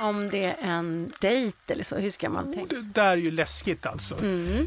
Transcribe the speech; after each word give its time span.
om 0.00 0.30
det 0.30 0.44
är 0.44 0.56
en 0.62 1.12
dejt 1.20 1.72
eller 1.72 1.84
så? 1.84 1.96
Hur 1.96 2.10
ska 2.10 2.30
man 2.30 2.52
tänka? 2.52 2.76
Det 2.76 2.82
där 2.82 3.12
är 3.12 3.16
ju 3.16 3.30
läskigt 3.30 3.86
alltså. 3.86 4.16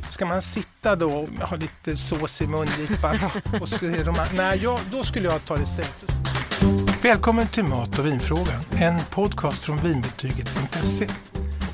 Ska 0.09 0.25
man 0.25 0.41
sitta 0.41 0.95
då 0.95 1.11
och 1.11 1.27
ha 1.27 1.57
lite 1.57 1.97
sås 1.97 2.41
i 2.41 2.47
mungipan 2.47 3.19
och 3.61 3.69
de 3.81 4.15
här, 4.15 4.33
Nej, 4.33 4.59
jag, 4.63 4.79
då 4.91 5.03
skulle 5.03 5.27
jag 5.27 5.45
ta 5.45 5.57
det 5.57 5.65
safe. 5.65 6.05
Välkommen 7.01 7.47
till 7.47 7.63
Mat 7.63 7.99
och 7.99 8.05
vinfrågan, 8.05 8.61
en 8.71 8.99
podcast 9.11 9.63
från 9.63 9.77
vinbetyget.se. 9.77 11.07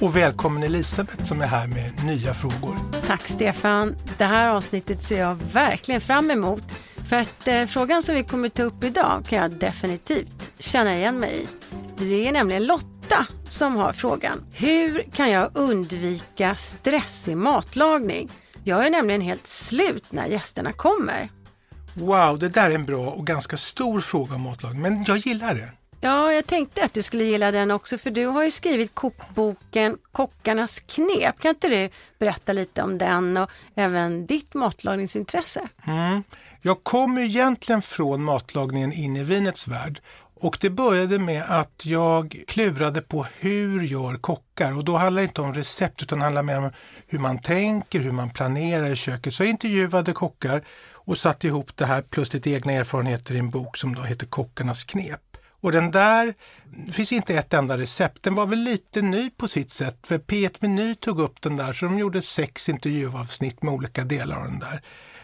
Och 0.02 0.16
välkommen 0.16 0.64
Elisabeth 0.64 1.23
som 1.23 1.41
är 1.41 1.46
här 1.46 1.68
med 1.68 2.05
nya 2.05 2.34
frågor. 2.34 2.76
Tack 3.07 3.28
Stefan. 3.28 3.96
Det 4.18 4.23
här 4.23 4.50
avsnittet 4.50 5.02
ser 5.02 5.20
jag 5.20 5.36
verkligen 5.36 6.02
fram 6.02 6.32
emot. 6.32 6.64
För 7.10 7.16
att 7.16 7.48
eh, 7.48 7.66
frågan 7.66 8.02
som 8.02 8.16
vi 8.16 8.23
kommer 8.23 8.50
ta 8.50 8.64
upp 8.64 8.84
idag 8.84 9.23
kan 9.28 9.39
jag 9.39 9.52
definitivt 9.52 10.52
känna 10.60 10.96
igen 10.96 11.20
mig 11.20 11.41
i. 11.41 11.48
Det 11.98 12.28
är 12.28 12.32
nämligen 12.32 12.66
Lotta 12.66 12.99
som 13.50 13.76
har 13.76 13.94
frågan. 13.94 14.46
Hur 14.54 15.04
kan 15.14 15.29
jag 15.29 15.52
undvika 15.54 16.56
stressig 16.56 17.38
matlagning? 17.38 18.29
Jag 18.64 18.86
är 18.86 18.89
nämligen 18.89 19.21
helt 19.21 19.47
slut 19.47 20.11
när 20.11 20.25
gästerna 20.25 20.71
kommer. 20.71 21.29
Wow, 21.93 22.39
det 22.39 22.50
där 22.50 22.70
är 22.71 22.75
en 22.75 22.86
bra 22.86 23.10
och 23.10 23.28
ganska 23.28 23.57
stor 23.57 24.00
fråga 24.00 24.36
om 24.36 24.42
matlagning, 24.42 24.82
men 24.82 25.04
jag 25.07 25.18
gillar 25.18 25.56
det. 25.56 25.70
Ja, 26.01 26.34
jag 26.34 26.46
tänkte 26.46 26.84
att 26.84 26.93
du 26.93 27.01
skulle 27.01 27.24
gilla 27.24 27.51
den 27.51 27.71
också 27.71 27.98
för 27.98 28.11
du 28.11 28.25
har 28.25 28.43
ju 28.43 28.51
skrivit 28.51 28.96
kokboken 28.96 29.98
Kockarnas 30.12 30.79
knep. 30.79 31.39
Kan 31.39 31.50
inte 31.50 31.70
du 31.70 31.89
berätta 32.20 32.53
lite 32.53 32.84
om 32.84 32.98
den 32.98 33.38
och 33.38 33.50
även 33.76 34.26
ditt 34.26 34.53
matlagningsintresse? 34.53 35.67
Mm. 35.88 36.23
Jag 36.62 36.84
kom 36.84 37.17
ju 37.17 37.26
egentligen 37.26 37.81
från 37.81 38.23
matlagningen 38.23 38.94
in 38.94 39.16
i 39.16 39.23
vinets 39.23 39.67
värld 39.67 40.02
och 40.39 40.58
det 40.61 40.70
började 40.70 41.20
med 41.20 41.44
att 41.48 41.86
jag 41.86 42.44
klurade 42.48 43.02
på 43.02 43.25
hur 43.39 43.81
gör 43.81 44.16
kockar 44.16 44.78
och 44.78 44.86
då 44.86 44.98
handlar 44.98 45.22
det 45.22 45.28
inte 45.28 45.42
om 45.42 45.53
recept 45.53 46.03
utan 46.03 46.22
handlar 46.22 46.44
mer 46.44 46.58
om 46.58 46.72
hur 47.08 47.20
man 47.20 47.42
tänker, 47.42 48.00
hur 48.00 48.12
man 48.12 48.30
planerar 48.30 48.92
i 48.92 48.95
köket. 48.95 49.34
Så 49.34 49.44
jag 49.44 49.50
intervjuade 49.50 50.14
kockar 50.14 50.64
och 50.94 51.17
satte 51.17 51.48
ihop 51.48 51.78
det 51.78 51.86
här 51.86 52.02
plus 52.02 52.34
lite 52.34 52.52
egna 52.52 52.73
erfarenheter 52.73 53.36
i 53.36 53.40
en 53.40 53.50
bok 53.50 53.78
som 53.78 53.95
då 53.95 54.02
heter 54.02 54.26
Kockarnas 54.26 54.84
knep. 54.84 55.22
Och 55.62 55.72
den 55.72 55.92
där, 55.92 56.34
det 56.86 56.92
finns 56.92 57.12
inte 57.12 57.36
ett 57.36 57.54
enda 57.54 57.78
recept, 57.78 58.23
den 58.23 58.36
var 58.36 58.45
väl 58.45 58.60
lite 58.60 59.02
ny 59.02 59.30
på 59.30 59.48
sitt 59.48 59.72
sätt 59.72 59.98
för 60.04 60.17
P1 60.17 60.56
Meny 60.60 60.95
tog 60.95 61.20
upp 61.20 61.42
den 61.42 61.56
där 61.56 61.73
så 61.73 61.86
de 61.86 62.00
gjorde 62.00 62.22
sex 62.22 62.70
intervjuavsnitt 62.70 63.64
med 63.64 63.73
olika 63.73 64.04
delar 64.04 64.38
av 64.38 64.44
den 64.44 64.60
där. 64.60 64.82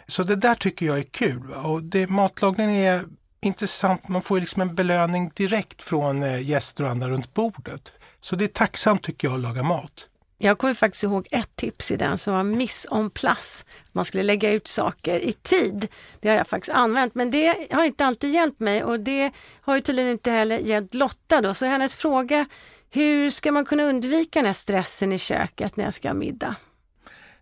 Så 0.07 0.23
det 0.23 0.35
där 0.35 0.55
tycker 0.55 0.85
jag 0.85 0.97
är 0.97 1.03
kul. 1.03 1.43
Va? 1.47 1.55
Och 1.55 1.83
det, 1.83 2.09
matlagning 2.09 2.75
är 2.75 3.03
intressant, 3.45 4.07
man 4.07 4.21
får 4.21 4.39
liksom 4.39 4.61
en 4.61 4.75
belöning 4.75 5.31
direkt 5.35 5.83
från 5.83 6.23
eh, 6.23 6.41
gäster 6.41 6.83
och 6.83 6.89
andra 6.89 7.09
runt 7.09 7.33
bordet. 7.33 7.91
Så 8.21 8.35
det 8.35 8.43
är 8.43 8.47
tacksamt 8.47 9.03
tycker 9.03 9.27
jag 9.27 9.35
att 9.35 9.41
laga 9.41 9.63
mat. 9.63 10.07
Jag 10.37 10.57
kommer 10.57 10.73
faktiskt 10.73 11.03
ihåg 11.03 11.27
ett 11.31 11.55
tips 11.55 11.91
i 11.91 11.95
den 11.95 12.17
som 12.17 12.33
var 12.33 12.43
miss 12.43 12.85
en 12.91 13.09
place. 13.09 13.63
Man 13.91 14.05
skulle 14.05 14.23
lägga 14.23 14.51
ut 14.51 14.67
saker 14.67 15.19
i 15.19 15.33
tid. 15.33 15.87
Det 16.19 16.29
har 16.29 16.35
jag 16.35 16.47
faktiskt 16.47 16.75
använt 16.75 17.15
men 17.15 17.31
det 17.31 17.71
har 17.71 17.83
inte 17.83 18.05
alltid 18.05 18.33
hjälpt 18.33 18.59
mig 18.59 18.83
och 18.83 18.99
det 18.99 19.31
har 19.61 19.75
ju 19.75 19.81
tydligen 19.81 20.11
inte 20.11 20.31
heller 20.31 20.57
hjälpt 20.57 20.93
Lotta 20.93 21.41
då. 21.41 21.53
Så 21.53 21.65
hennes 21.65 21.95
fråga, 21.95 22.45
hur 22.89 23.29
ska 23.29 23.51
man 23.51 23.65
kunna 23.65 23.83
undvika 23.83 24.39
den 24.39 24.45
här 24.45 24.53
stressen 24.53 25.13
i 25.13 25.17
köket 25.17 25.75
när 25.75 25.83
jag 25.85 25.93
ska 25.93 26.09
ha 26.09 26.13
middag? 26.13 26.55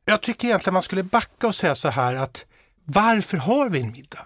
Jag 0.06 0.22
tycker 0.22 0.48
egentligen 0.48 0.74
man 0.74 0.84
skulle 0.84 1.04
backa 1.04 1.48
och 1.48 1.56
säga 1.56 1.76
så 1.76 1.90
här 1.90 2.16
att 2.16 2.46
varför 2.84 3.38
har 3.38 3.70
vi 3.70 3.82
en 3.82 3.92
middag? 3.92 4.26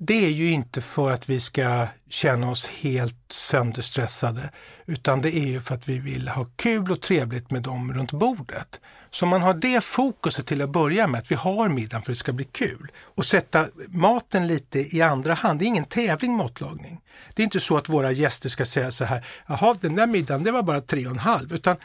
Det 0.00 0.26
är 0.26 0.30
ju 0.30 0.50
inte 0.50 0.80
för 0.80 1.10
att 1.10 1.28
vi 1.28 1.40
ska 1.40 1.86
känna 2.08 2.50
oss 2.50 2.66
helt 2.66 3.32
sönderstressade, 3.32 4.50
utan 4.86 5.22
det 5.22 5.36
är 5.36 5.46
ju 5.46 5.60
för 5.60 5.74
att 5.74 5.88
vi 5.88 5.98
vill 5.98 6.28
ha 6.28 6.46
kul 6.56 6.90
och 6.90 7.00
trevligt 7.00 7.50
med 7.50 7.62
dem 7.62 7.94
runt 7.94 8.12
bordet. 8.12 8.80
Så 9.10 9.26
man 9.26 9.42
har 9.42 9.54
det 9.54 9.84
fokuset 9.84 10.46
till 10.46 10.62
att 10.62 10.70
börja 10.70 11.06
med, 11.06 11.18
att 11.18 11.30
vi 11.30 11.34
har 11.34 11.68
middagen 11.68 12.02
för 12.02 12.12
att 12.12 12.16
det 12.16 12.20
ska 12.20 12.32
bli 12.32 12.44
kul. 12.44 12.90
Och 13.14 13.26
sätta 13.26 13.66
maten 13.88 14.46
lite 14.46 14.96
i 14.96 15.02
andra 15.02 15.34
hand, 15.34 15.58
det 15.58 15.64
är 15.64 15.66
ingen 15.66 15.84
tävling 15.84 16.36
matlagning. 16.36 17.00
Det 17.34 17.42
är 17.42 17.44
inte 17.44 17.60
så 17.60 17.76
att 17.76 17.88
våra 17.88 18.12
gäster 18.12 18.48
ska 18.48 18.64
säga 18.64 18.90
så 18.90 19.04
här, 19.04 19.26
jaha 19.46 19.76
den 19.80 19.94
där 19.94 20.06
middagen 20.06 20.42
det 20.42 20.50
var 20.50 20.62
bara 20.62 20.80
tre 20.80 21.06
och 21.06 21.12
en 21.12 21.18
halv. 21.18 21.54
Utan 21.54 21.76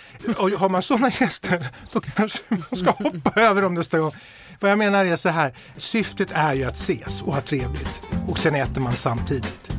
har 0.58 0.70
man 0.70 0.82
sådana 0.82 1.10
gäster, 1.20 1.68
då 1.92 2.02
kanske 2.02 2.44
man 2.48 2.80
ska 2.80 2.92
hoppa 2.92 3.42
över 3.42 3.62
dem 3.62 3.74
nästa 3.74 4.00
gång. 4.00 4.12
Vad 4.60 4.72
jag 4.72 4.78
menar 4.78 5.06
är 5.06 5.16
så 5.16 5.30
här, 5.30 5.54
syftet 5.78 6.32
är 6.32 6.54
ju 6.54 6.64
att 6.64 6.76
ses 6.76 7.22
och 7.22 7.34
ha 7.34 7.42
trevligt 7.42 8.02
och 8.28 8.40
sen 8.40 8.56
äter 8.56 8.82
man 8.82 8.94
samtidigt. 8.94 9.72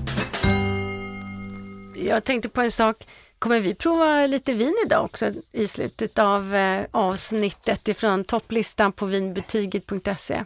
Jag 1.94 2.24
tänkte 2.24 2.48
på 2.48 2.60
en 2.60 2.70
sak, 2.70 2.96
kommer 3.38 3.60
vi 3.60 3.74
prova 3.74 4.26
lite 4.26 4.52
vin 4.52 4.74
idag 4.86 5.04
också 5.04 5.32
i 5.52 5.66
slutet 5.66 6.18
av 6.18 6.54
eh, 6.54 6.86
avsnittet 6.90 7.88
ifrån 7.88 8.24
topplistan 8.24 8.92
på 8.92 9.06
vinbetyget.se? 9.06 10.44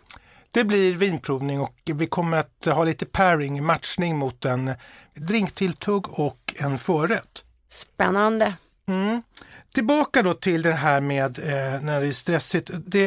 Det 0.50 0.64
blir 0.64 0.94
vinprovning 0.94 1.60
och 1.60 1.74
vi 1.84 2.06
kommer 2.06 2.36
att 2.36 2.64
ha 2.64 2.84
lite 2.84 3.06
pairing, 3.06 3.64
matchning 3.64 4.16
mot 4.16 4.44
en 4.44 4.74
drinktilltugg 5.14 6.08
och 6.08 6.54
en 6.56 6.78
förrätt. 6.78 7.44
Spännande! 7.70 8.54
Mm. 8.88 9.22
Tillbaka 9.74 10.22
då 10.22 10.34
till 10.34 10.62
det 10.62 10.72
här 10.72 11.00
med 11.00 11.38
eh, 11.38 11.80
när 11.80 12.00
det 12.00 12.06
är 12.06 12.12
stressigt. 12.12 12.70
Det 12.86 13.06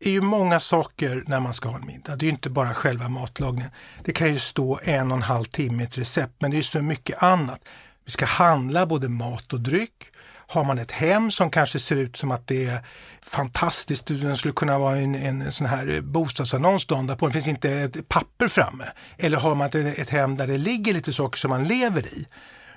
är 0.00 0.10
ju 0.10 0.20
många 0.20 0.60
saker 0.60 1.24
när 1.26 1.40
man 1.40 1.54
ska 1.54 1.68
ha 1.68 1.76
en 1.76 1.86
middag. 1.86 2.16
Det 2.16 2.24
är 2.24 2.26
ju 2.26 2.32
inte 2.32 2.50
bara 2.50 2.74
själva 2.74 3.08
matlagningen. 3.08 3.70
Det 4.04 4.12
kan 4.12 4.32
ju 4.32 4.38
stå 4.38 4.80
en 4.82 5.10
och 5.10 5.16
en 5.16 5.22
halv 5.22 5.44
timme 5.44 5.82
i 5.82 5.86
ett 5.86 5.98
recept, 5.98 6.34
men 6.38 6.50
det 6.50 6.58
är 6.58 6.62
så 6.62 6.82
mycket 6.82 7.22
annat. 7.22 7.60
Vi 8.04 8.10
ska 8.10 8.24
handla 8.24 8.86
både 8.86 9.08
mat 9.08 9.52
och 9.52 9.60
dryck. 9.60 10.04
Har 10.46 10.64
man 10.64 10.78
ett 10.78 10.90
hem 10.90 11.30
som 11.30 11.50
kanske 11.50 11.78
ser 11.78 11.96
ut 11.96 12.16
som 12.16 12.30
att 12.30 12.46
det 12.46 12.66
är 12.66 12.80
fantastiskt, 13.22 14.06
det 14.06 14.36
skulle 14.36 14.54
kunna 14.54 14.78
vara 14.78 14.96
en, 14.96 15.14
en 15.14 15.52
sån 15.52 15.66
här 15.66 16.00
bostadsannons 16.00 16.86
där 16.86 17.16
på 17.16 17.26
det 17.26 17.32
finns 17.32 17.48
inte 17.48 17.70
ett 17.70 18.08
papper 18.08 18.48
framme. 18.48 18.84
Eller 19.18 19.38
har 19.38 19.54
man 19.54 19.66
ett, 19.66 19.74
ett 19.74 20.10
hem 20.10 20.36
där 20.36 20.46
det 20.46 20.58
ligger 20.58 20.94
lite 20.94 21.12
saker 21.12 21.38
som 21.38 21.50
man 21.50 21.64
lever 21.64 22.06
i 22.06 22.26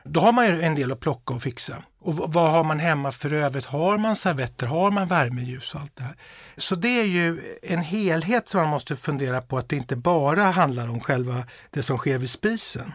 då 0.06 0.20
har 0.20 0.32
man 0.32 0.48
ju 0.48 0.62
en 0.62 0.76
del 0.76 0.92
att 0.92 1.00
plocka 1.00 1.34
och 1.34 1.42
fixa. 1.42 1.84
Och 2.00 2.34
vad 2.34 2.52
har 2.52 2.64
man 2.64 2.80
hemma 2.80 3.12
för 3.12 3.34
övrigt? 3.34 3.66
Har 3.66 3.98
man 3.98 4.16
servetter? 4.16 4.68
Har 4.68 4.92
man 4.92 5.08
värmeljus 5.08 5.76
och 5.76 5.82
allt 5.82 5.96
det 5.96 6.04
här? 6.04 6.16
Så 6.58 6.76
det 6.76 7.00
är 7.00 7.06
ju 7.06 7.58
en 7.64 7.82
helhet 7.82 8.50
som 8.50 8.62
man 8.62 8.70
måste 8.70 8.96
fundera 8.96 9.42
på 9.42 9.58
att 9.58 9.70
det 9.70 9.76
inte 9.76 9.96
bara 9.96 10.44
handlar 10.44 10.90
om 10.90 11.00
själva 11.00 11.44
det 11.70 11.84
som 11.84 11.98
sker 11.98 12.18
vid 12.18 12.30
spisen. 12.30 12.94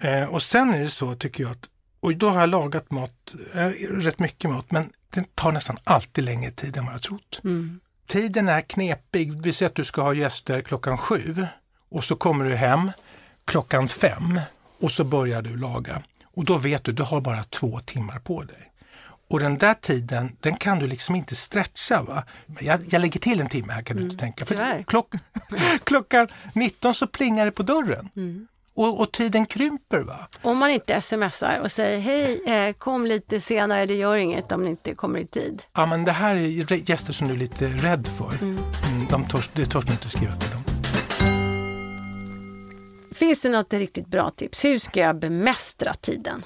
Eh, 0.00 0.24
och 0.24 0.42
sen 0.42 0.74
är 0.74 0.80
det 0.80 0.88
så 0.88 1.14
tycker 1.14 1.44
jag 1.44 1.50
att, 1.50 1.68
och 2.00 2.16
då 2.16 2.28
har 2.28 2.40
jag 2.40 2.48
lagat 2.48 2.90
mat, 2.90 3.34
eh, 3.54 3.68
rätt 3.90 4.18
mycket 4.18 4.50
mat, 4.50 4.70
men 4.70 4.90
det 5.10 5.34
tar 5.34 5.52
nästan 5.52 5.78
alltid 5.84 6.24
längre 6.24 6.50
tid 6.50 6.76
än 6.76 6.84
vad 6.84 6.94
jag 6.94 7.02
trott. 7.02 7.40
Mm. 7.44 7.80
Tiden 8.06 8.48
är 8.48 8.60
knepig. 8.60 9.42
Vi 9.42 9.52
säger 9.52 9.70
att 9.70 9.76
du 9.76 9.84
ska 9.84 10.02
ha 10.02 10.14
gäster 10.14 10.60
klockan 10.60 10.98
sju 10.98 11.46
och 11.90 12.04
så 12.04 12.16
kommer 12.16 12.44
du 12.44 12.54
hem 12.54 12.90
klockan 13.44 13.88
fem 13.88 14.40
och 14.80 14.90
så 14.90 15.04
börjar 15.04 15.42
du 15.42 15.56
laga. 15.56 16.02
Och 16.34 16.44
då 16.44 16.56
vet 16.56 16.84
du, 16.84 16.92
du 16.92 17.02
har 17.02 17.20
bara 17.20 17.42
två 17.42 17.78
timmar 17.78 18.18
på 18.18 18.42
dig. 18.42 18.72
Och 19.30 19.40
den 19.40 19.58
där 19.58 19.74
tiden, 19.74 20.36
den 20.40 20.56
kan 20.56 20.78
du 20.78 20.86
liksom 20.86 21.14
inte 21.14 21.36
stretcha. 21.36 22.02
Va? 22.02 22.24
Jag, 22.60 22.84
jag 22.88 23.00
lägger 23.00 23.20
till 23.20 23.40
en 23.40 23.48
timme 23.48 23.72
här 23.72 23.82
kan 23.82 23.96
du 23.96 24.02
inte 24.02 24.24
mm, 24.24 24.34
tänka. 24.34 24.44
För 24.46 24.82
klock, 24.82 25.12
klockan 25.84 26.28
19 26.54 26.94
så 26.94 27.06
plingar 27.06 27.44
det 27.44 27.50
på 27.50 27.62
dörren. 27.62 28.08
Mm. 28.16 28.46
Och, 28.74 29.00
och, 29.00 29.12
tiden 29.12 29.46
krymper. 29.46 29.98
va? 29.98 30.18
Om 30.42 30.58
man 30.58 30.70
inte 30.70 31.00
smsar 31.00 31.60
och 31.62 31.72
säger 31.72 32.00
hej, 32.00 32.42
eh, 32.46 32.72
kom 32.72 33.06
lite 33.06 33.40
senare, 33.40 33.86
det 33.86 33.94
gör 33.94 34.16
inget 34.16 34.52
om 34.52 34.64
ni 34.64 34.70
inte 34.70 34.94
kommer 34.94 35.18
i 35.18 35.26
tid. 35.26 35.62
Ja 35.72 35.86
men 35.86 36.04
det 36.04 36.12
här 36.12 36.36
är 36.36 36.90
gäster 36.90 37.12
som 37.12 37.28
du 37.28 37.34
är 37.34 37.38
lite 37.38 37.68
rädd 37.68 38.08
för. 38.08 38.34
Mm. 38.42 38.58
mm 38.86 39.06
de 39.10 39.24
törs, 39.24 39.50
det 39.52 39.66
törs 39.66 39.84
du 39.84 39.92
inte 39.92 40.08
skriva 40.08 40.36
till 40.36 40.50
dem. 40.50 40.61
Finns 43.22 43.40
det 43.40 43.48
något 43.48 43.72
riktigt 43.72 44.06
bra 44.06 44.30
tips? 44.30 44.64
Hur 44.64 44.78
ska 44.78 45.00
jag 45.00 45.18
bemästra 45.18 45.94
tiden? 45.94 46.44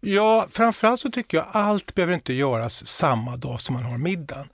Ja, 0.00 0.46
framförallt 0.50 1.00
så 1.00 1.10
tycker 1.10 1.36
jag 1.36 1.46
allt 1.52 1.94
behöver 1.94 2.14
inte 2.14 2.32
göras 2.32 2.86
samma 2.86 3.36
dag 3.36 3.60
som 3.60 3.74
man 3.74 3.84
har 3.84 3.98
middagen. 3.98 4.48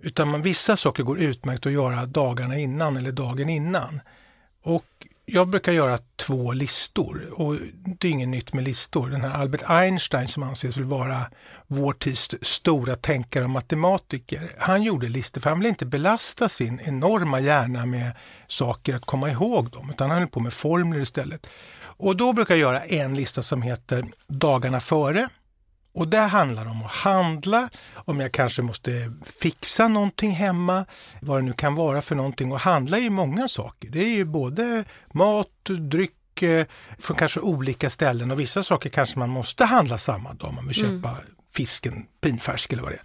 Utan 0.00 0.28
man, 0.28 0.42
vissa 0.42 0.76
saker 0.76 1.02
går 1.02 1.20
utmärkt 1.20 1.66
att 1.66 1.72
göra 1.72 2.06
dagarna 2.06 2.58
innan 2.58 2.96
eller 2.96 3.12
dagen 3.12 3.48
innan. 3.48 4.00
Och 4.62 5.06
jag 5.30 5.48
brukar 5.48 5.72
göra 5.72 5.98
två 6.16 6.52
listor 6.52 7.28
och 7.32 7.56
det 7.84 8.08
är 8.08 8.12
inget 8.12 8.28
nytt 8.28 8.52
med 8.52 8.64
listor. 8.64 9.10
Den 9.10 9.20
här 9.20 9.30
Albert 9.30 9.62
Einstein 9.66 10.28
som 10.28 10.42
anses 10.42 10.76
vara 10.76 11.22
vår 11.66 11.92
tids 11.92 12.34
stora 12.42 12.96
tänkare 12.96 13.44
och 13.44 13.50
matematiker. 13.50 14.52
Han 14.58 14.82
gjorde 14.82 15.08
listor 15.08 15.40
för 15.40 15.50
han 15.50 15.58
ville 15.58 15.68
inte 15.68 15.86
belasta 15.86 16.48
sin 16.48 16.80
enorma 16.84 17.40
hjärna 17.40 17.86
med 17.86 18.12
saker 18.46 18.96
att 18.96 19.04
komma 19.04 19.30
ihåg 19.30 19.70
dem 19.70 19.90
utan 19.90 20.10
han 20.10 20.18
höll 20.18 20.28
på 20.28 20.40
med 20.40 20.52
formler 20.52 21.00
istället. 21.00 21.46
Och 21.80 22.16
då 22.16 22.32
brukar 22.32 22.54
jag 22.54 22.60
göra 22.60 22.80
en 22.80 23.14
lista 23.14 23.42
som 23.42 23.62
heter 23.62 24.04
Dagarna 24.26 24.80
före. 24.80 25.28
Och 25.98 26.08
det 26.08 26.18
handlar 26.18 26.68
om 26.68 26.82
att 26.82 26.90
handla, 26.90 27.68
om 27.94 28.20
jag 28.20 28.32
kanske 28.32 28.62
måste 28.62 29.12
fixa 29.40 29.88
någonting 29.88 30.30
hemma, 30.30 30.84
vad 31.20 31.38
det 31.38 31.42
nu 31.42 31.52
kan 31.52 31.74
vara 31.74 32.02
för 32.02 32.14
någonting. 32.14 32.52
Och 32.52 32.60
handla 32.60 32.96
är 32.96 33.00
ju 33.00 33.10
många 33.10 33.48
saker. 33.48 33.90
Det 33.90 34.04
är 34.04 34.08
ju 34.08 34.24
både 34.24 34.84
mat, 35.12 35.64
dryck, 35.64 36.42
eh, 36.42 36.66
från 36.98 37.16
kanske 37.16 37.40
olika 37.40 37.90
ställen 37.90 38.30
och 38.30 38.40
vissa 38.40 38.62
saker 38.62 38.90
kanske 38.90 39.18
man 39.18 39.30
måste 39.30 39.64
handla 39.64 39.98
samma 39.98 40.34
dag. 40.34 40.54
Man 40.54 40.68
vill 40.68 40.84
mm. 40.84 41.02
köpa 41.02 41.16
fisken 41.50 42.06
pinfärsk 42.20 42.72
eller 42.72 42.82
vad 42.82 42.92
det 42.92 42.96
är. 42.96 43.02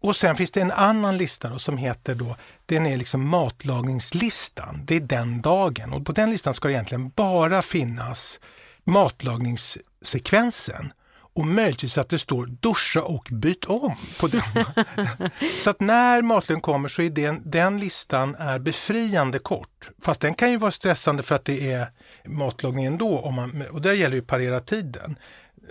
Och 0.00 0.16
sen 0.16 0.36
finns 0.36 0.50
det 0.50 0.60
en 0.60 0.72
annan 0.72 1.16
lista 1.16 1.48
då, 1.48 1.58
som 1.58 1.76
heter 1.76 2.14
då, 2.14 2.36
den 2.66 2.86
är 2.86 2.96
liksom 2.96 3.28
matlagningslistan. 3.28 4.80
Det 4.84 4.96
är 4.96 5.00
den 5.00 5.42
dagen 5.42 5.92
och 5.92 6.06
på 6.06 6.12
den 6.12 6.30
listan 6.30 6.54
ska 6.54 6.68
det 6.68 6.74
egentligen 6.74 7.08
bara 7.08 7.62
finnas 7.62 8.40
matlagningssekvensen 8.84 10.92
och 11.34 11.46
möjligtvis 11.46 11.98
att 11.98 12.08
det 12.08 12.18
står 12.18 12.46
duscha 12.46 13.02
och 13.02 13.28
byt 13.30 13.64
om 13.64 13.94
på 14.20 14.26
den. 14.26 14.42
så 15.64 15.70
att 15.70 15.80
när 15.80 16.22
matlagningen 16.22 16.60
kommer 16.60 16.88
så 16.88 17.02
är 17.02 17.10
den, 17.10 17.42
den 17.44 17.78
listan 17.78 18.34
är 18.34 18.58
befriande 18.58 19.38
kort. 19.38 19.90
Fast 20.02 20.20
den 20.20 20.34
kan 20.34 20.50
ju 20.50 20.56
vara 20.56 20.70
stressande 20.70 21.22
för 21.22 21.34
att 21.34 21.44
det 21.44 21.72
är 21.72 21.86
matlagning 22.24 22.84
ändå 22.84 23.18
om 23.18 23.34
man, 23.34 23.64
och 23.70 23.82
det 23.82 23.94
gäller 23.94 24.16
ju 24.16 24.22
parera 24.22 24.60
tiden. 24.60 25.16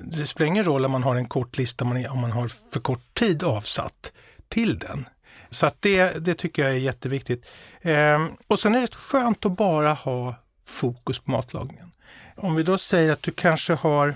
Det 0.01 0.27
spelar 0.27 0.47
ingen 0.47 0.65
roll 0.65 0.85
om 0.85 0.91
man 0.91 1.03
har 1.03 1.15
en 1.15 1.27
kort 1.27 1.57
lista 1.57 1.85
om 1.85 2.19
man 2.21 2.31
har 2.31 2.47
för 2.47 2.79
kort 2.79 3.13
tid 3.13 3.43
avsatt 3.43 4.11
till 4.47 4.77
den. 4.77 5.05
Så 5.49 5.65
att 5.65 5.75
det, 5.79 6.25
det 6.25 6.33
tycker 6.33 6.61
jag 6.61 6.71
är 6.71 6.77
jätteviktigt. 6.77 7.45
Ehm, 7.81 8.27
och 8.47 8.59
sen 8.59 8.75
är 8.75 8.81
det 8.81 8.95
skönt 8.95 9.45
att 9.45 9.57
bara 9.57 9.93
ha 9.93 10.35
fokus 10.65 11.19
på 11.19 11.31
matlagningen. 11.31 11.91
Om 12.37 12.55
vi 12.55 12.63
då 12.63 12.77
säger 12.77 13.11
att 13.11 13.23
du 13.23 13.31
kanske 13.31 13.73
har 13.73 14.15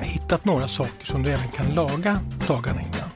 hittat 0.00 0.44
några 0.44 0.68
saker 0.68 1.06
som 1.06 1.22
du 1.22 1.30
även 1.30 1.48
kan 1.48 1.74
laga 1.74 2.20
dagarna 2.48 2.80
innan. 2.80 3.10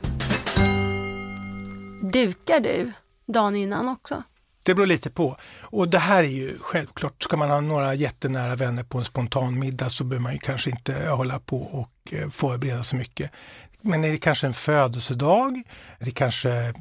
Dukar 2.13 2.61
du 2.61 2.93
dagen 3.27 3.57
innan 3.57 3.89
också? 3.89 4.23
Det 4.63 4.75
beror 4.75 4.87
lite 4.87 5.11
på. 5.11 5.37
Och 5.61 5.89
det 5.89 5.99
här 5.99 6.23
är 6.23 6.29
ju 6.29 6.59
självklart, 6.61 7.23
ska 7.23 7.37
man 7.37 7.51
ha 7.51 7.61
några 7.61 7.95
jättenära 7.95 8.57
vänner 8.57 8.83
på 8.83 8.99
en 8.99 9.05
spontan 9.05 9.59
middag 9.59 9.91
så 9.91 10.05
behöver 10.05 10.23
man 10.23 10.33
ju 10.33 10.39
kanske 10.39 10.71
inte 10.71 11.09
hålla 11.09 11.41
på 11.41 11.59
och 11.59 12.15
eh, 12.15 12.29
förbereda 12.29 12.83
så 12.83 12.97
mycket. 12.97 13.31
Men 13.81 14.05
är 14.05 14.11
det 14.11 14.19
kanske 14.19 14.47
en 14.47 14.55
födelsedag, 14.55 15.63
det 15.99 16.11
kanske 16.11 16.75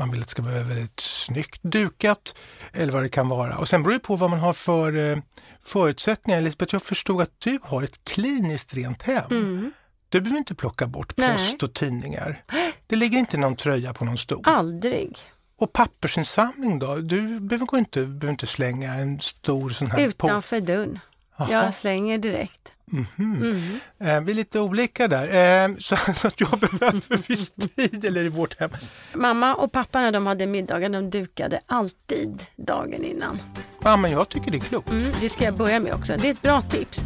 man 0.00 0.10
vill 0.10 0.20
att 0.20 0.26
det 0.26 0.30
ska 0.30 0.42
vara 0.42 0.62
väldigt 0.62 1.00
snyggt 1.00 1.62
dukat 1.62 2.34
eller 2.72 2.92
vad 2.92 3.02
det 3.02 3.08
kan 3.08 3.28
vara. 3.28 3.58
Och 3.58 3.68
sen 3.68 3.82
beror 3.82 3.92
det 3.92 3.98
på 3.98 4.16
vad 4.16 4.30
man 4.30 4.38
har 4.38 4.52
för 4.52 4.96
eh, 4.96 5.18
förutsättningar. 5.62 6.40
Lisbeth, 6.40 6.74
jag 6.74 6.82
förstod 6.82 7.22
att 7.22 7.40
du 7.40 7.58
har 7.62 7.82
ett 7.82 8.04
kliniskt 8.04 8.74
rent 8.74 9.02
hem. 9.02 9.30
Mm. 9.30 9.72
Du 10.08 10.20
behöver 10.20 10.38
inte 10.38 10.54
plocka 10.54 10.86
bort 10.86 11.16
post 11.16 11.18
Nej. 11.18 11.58
och 11.62 11.74
tidningar. 11.74 12.44
Det 12.86 12.96
ligger 12.96 13.18
inte 13.18 13.36
någon 13.36 13.56
tröja 13.56 13.94
på 13.94 14.04
någon 14.04 14.18
stol. 14.18 14.42
Aldrig. 14.44 15.18
Och 15.56 15.72
pappersinsamling 15.72 16.78
då? 16.78 16.96
Du 16.96 17.40
behöver 17.40 17.78
inte, 17.78 18.00
behöver 18.00 18.30
inte 18.30 18.46
slänga 18.46 18.94
en 18.94 19.20
stor 19.20 19.70
sån 19.70 19.90
här... 19.90 20.00
Utanför 20.00 20.60
dörren. 20.60 20.98
Aha. 21.40 21.52
Jag 21.52 21.74
slänger 21.74 22.18
direkt. 22.18 22.74
Mm 22.92 23.06
-hmm. 23.16 23.80
mm. 24.00 24.24
vi 24.24 24.32
är 24.32 24.36
lite 24.36 24.60
olika 24.60 25.08
där. 25.08 25.64
Eh, 25.68 25.76
så 25.78 25.94
att 26.26 26.40
jag 26.40 26.58
behöver 26.58 27.28
viss 27.28 27.50
tid 27.50 28.04
eller 28.04 28.22
i 28.22 28.28
vårt 28.28 28.60
hem. 28.60 28.70
Mamma 29.14 29.54
och 29.54 29.72
pappa 29.72 30.00
när 30.00 30.12
de 30.12 30.26
hade 30.26 30.46
middagar, 30.46 30.88
de 30.88 31.10
dukade 31.10 31.60
alltid 31.66 32.46
dagen 32.56 33.04
innan. 33.04 33.38
Ja, 33.82 33.96
men 33.96 34.10
jag 34.10 34.28
tycker 34.28 34.50
det 34.50 34.56
är 34.56 34.60
klokt. 34.60 34.90
Mm, 34.90 35.06
det 35.20 35.28
ska 35.28 35.44
jag 35.44 35.56
börja 35.56 35.80
med 35.80 35.94
också. 35.94 36.16
Det 36.16 36.28
är 36.28 36.32
ett 36.32 36.42
bra 36.42 36.62
tips. 36.62 37.00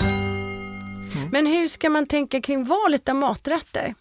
Mm. 0.00 1.28
Men 1.32 1.46
hur 1.46 1.66
ska 1.66 1.90
man 1.90 2.06
tänka 2.06 2.40
kring 2.40 2.64
valet 2.64 3.08
av 3.08 3.16
maträtter? 3.16 3.94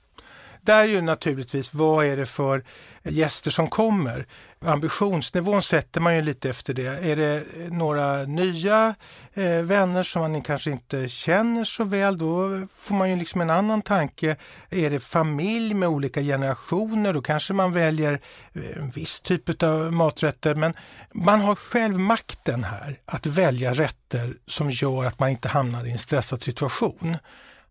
Där 0.70 0.80
är 0.80 0.86
ju 0.86 1.02
naturligtvis, 1.02 1.74
vad 1.74 2.06
är 2.06 2.18
det 2.18 2.26
för 2.26 2.64
gäster 3.04 3.52
som 3.52 3.68
kommer? 3.68 4.26
ambitionsnivån 4.66 5.62
sätter 5.62 6.02
man 6.02 6.16
ju 6.16 6.22
lite 6.22 6.50
efter 6.50 6.74
det. 6.74 6.88
Är 6.88 7.16
det 7.16 7.44
några 7.72 8.24
nya 8.24 8.96
eh, 9.34 9.62
vänner 9.62 10.04
som 10.04 10.22
man 10.22 10.42
kanske 10.42 10.72
inte 10.72 11.10
känner 11.10 11.64
så 11.64 11.84
väl, 11.84 12.18
då 12.18 12.62
får 12.76 12.96
man 12.96 13.10
ju 13.10 13.16
liksom 13.16 13.42
en 13.42 13.50
annan 13.50 13.82
tanke. 13.82 14.36
Är 14.70 14.90
det 14.90 15.00
familj 15.00 15.74
med 15.74 15.90
olika 15.90 16.22
generationer, 16.22 17.14
då 17.14 17.22
kanske 17.22 17.54
man 17.54 17.74
väljer 17.74 18.20
eh, 18.54 18.78
en 18.78 18.90
viss 18.90 19.22
typ 19.22 19.64
av 19.64 19.94
maträtter. 19.94 20.56
Men 20.56 20.74
man 21.14 21.42
har 21.42 21.56
själv 21.56 22.00
makten 22.00 22.64
här 22.64 23.00
att 23.06 23.26
välja 23.26 23.74
rätter 23.74 24.36
som 24.48 24.72
gör 24.72 25.06
att 25.06 25.20
man 25.20 25.30
inte 25.30 25.48
hamnar 25.48 25.86
i 25.86 25.92
en 25.92 26.00
stressad 26.00 26.44
situation. 26.44 27.18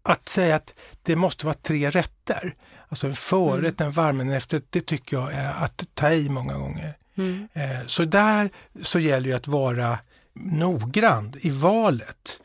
Att 0.09 0.29
säga 0.29 0.57
att 0.57 0.75
det 1.03 1.17
måste 1.17 1.47
vara 1.47 1.55
tre 1.55 1.91
rätter, 1.91 2.55
Alltså 2.89 3.07
en 3.07 3.15
förrätt, 3.15 3.81
mm. 3.81 3.89
en 3.89 3.93
varm, 3.93 4.21
en 4.21 4.31
efterrätt, 4.31 4.67
det 4.71 4.87
tycker 4.87 5.17
jag 5.17 5.33
är 5.33 5.65
att 5.65 5.87
ta 5.95 6.11
i 6.11 6.29
många 6.29 6.55
gånger. 6.55 6.97
Mm. 7.17 7.49
Eh, 7.53 7.87
så 7.87 8.05
där 8.05 8.51
så 8.83 8.99
gäller 8.99 9.29
det 9.29 9.37
att 9.37 9.47
vara 9.47 9.99
noggrann 10.35 11.33
i 11.41 11.51
valet. 11.51 12.41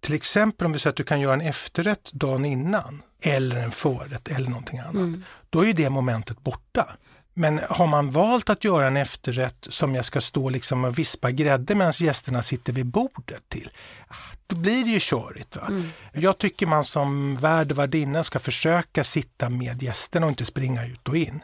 Till 0.00 0.14
exempel 0.14 0.66
om 0.66 0.72
vi 0.72 0.78
säger 0.78 0.92
att 0.92 0.96
du 0.96 1.04
kan 1.04 1.20
göra 1.20 1.34
en 1.34 1.40
efterrätt 1.40 2.12
dagen 2.12 2.44
innan 2.44 3.02
eller 3.22 3.56
en 3.56 3.70
förrätt 3.70 4.28
eller 4.28 4.48
någonting 4.48 4.78
annat. 4.78 4.94
Mm. 4.94 5.24
Då 5.50 5.66
är 5.66 5.72
det 5.72 5.90
momentet 5.90 6.40
borta. 6.40 6.96
Men 7.34 7.60
har 7.70 7.86
man 7.86 8.10
valt 8.10 8.50
att 8.50 8.64
göra 8.64 8.86
en 8.86 8.96
efterrätt 8.96 9.66
som 9.70 9.94
jag 9.94 10.04
ska 10.04 10.20
stå 10.20 10.48
liksom 10.48 10.84
och 10.84 10.98
vispa 10.98 11.30
grädde 11.30 11.74
medan 11.74 11.92
gästerna 11.96 12.42
sitter 12.42 12.72
vid 12.72 12.86
bordet 12.86 13.48
till, 13.48 13.70
ah, 14.08 14.14
då 14.48 14.56
blir 14.56 14.84
det 14.84 14.90
ju 14.90 14.98
körigt. 15.00 15.56
Mm. 15.56 15.90
Jag 16.12 16.38
tycker 16.38 16.66
man 16.66 16.84
som 16.84 17.36
värd 17.36 17.72
värdinna 17.72 18.24
ska 18.24 18.38
försöka 18.38 19.04
sitta 19.04 19.50
med 19.50 19.82
gästerna 19.82 20.26
och 20.26 20.30
inte 20.30 20.44
springa 20.44 20.86
ut 20.86 21.08
och 21.08 21.16
in. 21.16 21.40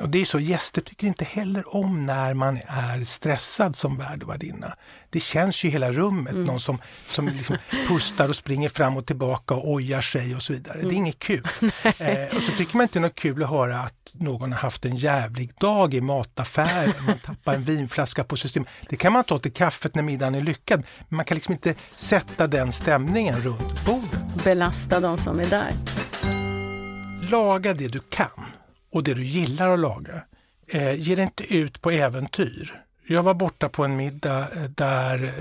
Och 0.00 0.08
det 0.08 0.20
är 0.20 0.24
så, 0.24 0.40
gäster 0.40 0.82
tycker 0.82 1.06
inte 1.06 1.24
heller 1.24 1.76
om 1.76 2.06
när 2.06 2.34
man 2.34 2.58
är 2.66 3.04
stressad 3.04 3.76
som 3.76 3.98
värd 3.98 4.22
värdinna. 4.22 4.76
Det 5.10 5.20
känns 5.20 5.64
ju 5.64 5.68
i 5.68 5.70
hela 5.70 5.92
rummet, 5.92 6.32
mm. 6.32 6.44
någon 6.44 6.60
som, 6.60 6.78
som 7.06 7.28
liksom 7.28 7.56
pustar 7.88 8.28
och 8.28 8.36
springer 8.36 8.68
fram 8.68 8.96
och 8.96 9.06
tillbaka 9.06 9.54
och 9.54 9.70
ojar 9.70 10.00
sig 10.00 10.36
och 10.36 10.42
så 10.42 10.52
vidare. 10.52 10.78
Mm. 10.78 10.88
Det 10.88 10.94
är 10.94 10.96
mm. 10.96 11.06
inget 11.06 11.18
kul. 11.18 11.46
eh, 11.98 12.36
och 12.36 12.42
så 12.42 12.52
tycker 12.52 12.76
man 12.76 12.82
inte 12.82 12.98
det 12.98 13.00
är 13.00 13.08
något 13.08 13.14
kul 13.14 13.42
att 13.42 13.50
höra 13.50 13.80
att 13.80 14.02
någon 14.12 14.52
har 14.52 14.58
haft 14.58 14.84
en 14.84 14.96
jävlig 14.96 15.54
dag 15.54 15.94
i 15.94 16.00
mataffären, 16.00 16.92
man 17.06 17.18
tappar 17.18 17.54
en 17.54 17.64
vinflaska 17.64 18.24
på 18.24 18.36
system. 18.36 18.64
Det 18.88 18.96
kan 18.96 19.12
man 19.12 19.24
ta 19.24 19.38
till 19.38 19.52
kaffet 19.52 19.94
när 19.94 20.02
middagen 20.02 20.34
är 20.34 20.40
lyckad, 20.40 20.82
men 21.08 21.16
man 21.16 21.24
kan 21.24 21.34
liksom 21.34 21.52
inte 21.52 21.74
sätta 21.96 22.31
den 22.38 22.72
stämningen 22.72 23.40
runt 23.40 23.84
bordet. 23.84 24.44
Belasta 24.44 25.00
de 25.00 25.18
som 25.18 25.40
är 25.40 25.46
där. 25.46 25.72
Laga 27.30 27.74
det 27.74 27.88
du 27.88 27.98
kan 27.98 28.46
och 28.92 29.04
det 29.04 29.14
du 29.14 29.24
gillar 29.24 29.70
att 29.70 29.80
laga. 29.80 30.22
Eh, 30.68 30.94
ge 30.94 31.14
dig 31.14 31.24
inte 31.24 31.54
ut 31.54 31.82
på 31.82 31.90
äventyr. 31.90 32.82
Jag 33.06 33.22
var 33.22 33.34
borta 33.34 33.68
på 33.68 33.84
en 33.84 33.96
middag 33.96 34.40
eh, 34.40 34.62
där 34.62 35.32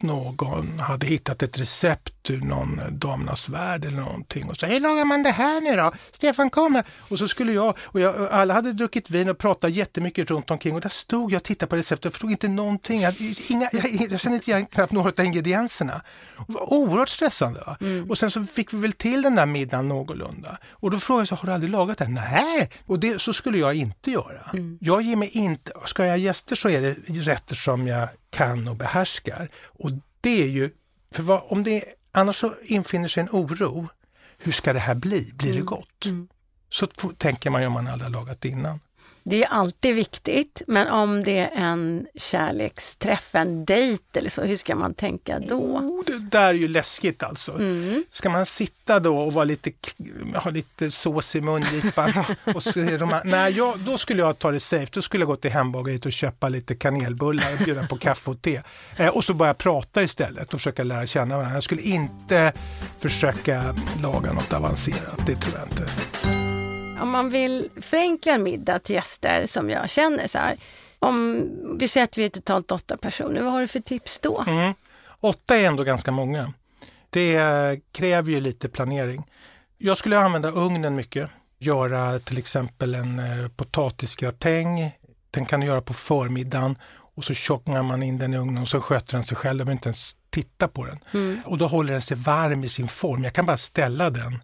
någon 0.00 0.78
hade 0.78 1.06
hittat 1.06 1.42
ett 1.42 1.58
recept 1.58 2.13
ur 2.30 2.40
någon 2.40 2.80
Damernas 2.90 3.48
Värld 3.48 3.84
eller 3.84 3.96
någonting 3.96 4.50
och 4.50 4.56
så 4.56 4.66
hur 4.66 4.80
lagar 4.80 5.04
man 5.04 5.22
det 5.22 5.30
här 5.30 5.60
nu 5.60 5.76
då? 5.76 5.92
Stefan 6.12 6.50
kommer! 6.50 6.84
Och 6.98 7.18
så 7.18 7.28
skulle 7.28 7.52
jag, 7.52 7.76
och 7.82 8.00
jag, 8.00 8.28
alla 8.30 8.54
hade 8.54 8.72
druckit 8.72 9.10
vin 9.10 9.28
och 9.28 9.38
pratat 9.38 9.72
jättemycket 9.72 10.30
runt 10.30 10.50
omkring 10.50 10.74
och 10.74 10.80
där 10.80 10.88
stod 10.88 11.32
jag 11.32 11.36
och 11.36 11.42
tittade 11.42 11.70
på 11.70 11.76
receptet 11.76 12.06
och 12.06 12.12
förstod 12.12 12.30
inte 12.30 12.48
någonting. 12.48 13.00
Jag, 13.00 13.14
inga, 13.48 13.68
jag, 13.72 14.10
jag 14.10 14.20
kände 14.20 14.36
inte 14.36 14.50
igen 14.50 14.66
knappt 14.66 14.92
några 14.92 15.12
av 15.18 15.24
ingredienserna. 15.24 16.02
Det 16.46 16.52
var 16.52 16.72
oerhört 16.72 17.08
stressande. 17.08 17.76
Mm. 17.80 18.10
Och 18.10 18.18
sen 18.18 18.30
så 18.30 18.46
fick 18.46 18.72
vi 18.72 18.78
väl 18.78 18.92
till 18.92 19.22
den 19.22 19.34
där 19.34 19.46
middagen 19.46 19.88
någorlunda. 19.88 20.58
Och 20.70 20.90
då 20.90 21.00
frågade 21.00 21.20
jag 21.20 21.28
så 21.28 21.34
har 21.34 21.46
du 21.46 21.52
aldrig 21.52 21.72
lagat 21.72 21.98
det? 21.98 22.08
Nej, 22.08 22.70
och 22.86 22.98
det, 22.98 23.20
så 23.20 23.32
skulle 23.32 23.58
jag 23.58 23.74
inte 23.74 24.10
göra. 24.10 24.50
Mm. 24.52 24.78
Jag 24.80 25.02
ger 25.02 25.16
mig 25.16 25.28
inte, 25.28 25.72
ska 25.86 26.02
jag 26.02 26.10
ha 26.10 26.16
gäster 26.16 26.56
så 26.56 26.68
är 26.68 26.80
det 26.80 26.94
rätter 27.06 27.54
som 27.54 27.86
jag 27.86 28.08
kan 28.30 28.68
och 28.68 28.76
behärskar. 28.76 29.48
Och 29.64 29.90
det 30.20 30.42
är 30.42 30.46
ju, 30.46 30.70
för 31.14 31.22
vad, 31.22 31.42
om 31.48 31.64
det, 31.64 31.84
annars 32.14 32.36
så 32.36 32.54
infinner 32.62 33.08
sig 33.08 33.20
en 33.20 33.28
oro. 33.32 33.88
Hur 34.38 34.52
ska 34.52 34.72
det 34.72 34.78
här 34.78 34.94
bli? 34.94 35.32
Blir 35.34 35.50
det 35.50 35.54
mm. 35.54 35.66
gott? 35.66 36.04
Mm. 36.06 36.28
Så 36.68 36.86
tänker 37.18 37.50
man 37.50 37.60
ju 37.60 37.66
om 37.66 37.72
man 37.72 37.88
aldrig 37.88 38.10
har 38.10 38.12
lagat 38.12 38.44
innan. 38.44 38.80
Det 39.26 39.44
är 39.44 39.48
alltid 39.48 39.94
viktigt, 39.94 40.62
men 40.66 40.88
om 40.88 41.24
det 41.24 41.38
är 41.38 41.50
en 41.54 42.06
kärleksträff, 42.14 43.34
en 43.34 43.64
dejt 43.64 44.18
eller 44.18 44.30
så, 44.30 44.42
hur 44.42 44.56
ska 44.56 44.76
man 44.76 44.94
tänka 44.94 45.38
då? 45.38 45.60
Oh, 45.60 46.04
det 46.06 46.18
där 46.18 46.48
är 46.48 46.52
ju 46.54 46.68
läskigt 46.68 47.22
alltså. 47.22 47.52
Mm. 47.52 48.04
Ska 48.10 48.30
man 48.30 48.46
sitta 48.46 49.00
då 49.00 49.18
och 49.18 49.32
vara 49.32 49.44
lite, 49.44 49.72
ha 50.34 50.50
lite 50.50 50.90
sås 50.90 51.36
i 51.36 51.40
mungipan? 51.40 52.12
och, 52.44 52.56
och 52.56 52.62
de 52.74 53.20
nej, 53.24 53.52
jag, 53.52 53.78
då 53.78 53.98
skulle 53.98 54.22
jag 54.22 54.38
ta 54.38 54.50
det 54.50 54.60
safe. 54.60 54.86
Då 54.92 55.02
skulle 55.02 55.22
jag 55.22 55.28
gå 55.28 55.36
till 55.36 55.50
hembageriet 55.50 56.06
och 56.06 56.12
köpa 56.12 56.48
lite 56.48 56.74
kanelbullar 56.74 57.52
och 57.52 57.64
bjuda 57.64 57.86
på 57.86 57.98
kaffe 57.98 58.30
och 58.30 58.42
te. 58.42 58.60
Eh, 58.96 59.08
och 59.08 59.24
så 59.24 59.34
börja 59.34 59.54
prata 59.54 60.02
istället 60.02 60.54
och 60.54 60.60
försöka 60.60 60.82
lära 60.82 61.06
känna 61.06 61.36
varandra. 61.36 61.56
Jag 61.56 61.62
skulle 61.62 61.82
inte 61.82 62.52
försöka 62.98 63.74
laga 64.02 64.32
något 64.32 64.52
avancerat, 64.52 65.26
det 65.26 65.36
tror 65.36 65.54
jag 65.58 65.68
inte 65.68 66.43
om 67.00 67.10
man 67.10 67.30
vill 67.30 67.68
förenkla 67.80 68.32
en 68.32 68.42
middag 68.42 68.78
till 68.78 68.94
gäster 68.94 69.46
som 69.46 69.70
jag 69.70 69.90
känner 69.90 70.26
så 70.26 70.38
här. 70.38 70.56
Om 70.98 71.48
vi 71.78 71.88
säger 71.88 72.04
att 72.04 72.18
vi 72.18 72.24
är 72.24 72.28
totalt 72.28 72.72
åtta 72.72 72.96
personer, 72.96 73.42
vad 73.42 73.52
har 73.52 73.60
du 73.60 73.66
för 73.66 73.80
tips 73.80 74.18
då? 74.18 74.44
Mm. 74.46 74.74
Åtta 75.20 75.56
är 75.56 75.66
ändå 75.66 75.84
ganska 75.84 76.10
många. 76.10 76.52
Det 77.10 77.80
kräver 77.92 78.30
ju 78.30 78.40
lite 78.40 78.68
planering. 78.68 79.24
Jag 79.78 79.98
skulle 79.98 80.18
använda 80.18 80.50
ugnen 80.50 80.94
mycket. 80.94 81.30
Göra 81.58 82.18
till 82.18 82.38
exempel 82.38 82.94
en 82.94 83.18
eh, 83.18 83.48
potatisgratäng. 83.48 84.92
Den 85.30 85.46
kan 85.46 85.60
du 85.60 85.66
göra 85.66 85.82
på 85.82 85.94
förmiddagen 85.94 86.76
och 87.16 87.24
så 87.24 87.34
tjocknar 87.34 87.82
man 87.82 88.02
in 88.02 88.18
den 88.18 88.34
i 88.34 88.36
ugnen 88.36 88.62
och 88.62 88.68
så 88.68 88.80
sköter 88.80 89.14
den 89.14 89.24
sig 89.24 89.36
själv. 89.36 89.58
Du 89.58 89.64
behöver 89.64 89.72
inte 89.72 89.88
ens 89.88 90.16
titta 90.30 90.68
på 90.68 90.84
den. 90.84 90.98
Mm. 91.14 91.40
Och 91.46 91.58
då 91.58 91.66
håller 91.66 91.92
den 91.92 92.02
sig 92.02 92.16
varm 92.16 92.64
i 92.64 92.68
sin 92.68 92.88
form. 92.88 93.24
Jag 93.24 93.32
kan 93.32 93.46
bara 93.46 93.56
ställa 93.56 94.10
den 94.10 94.38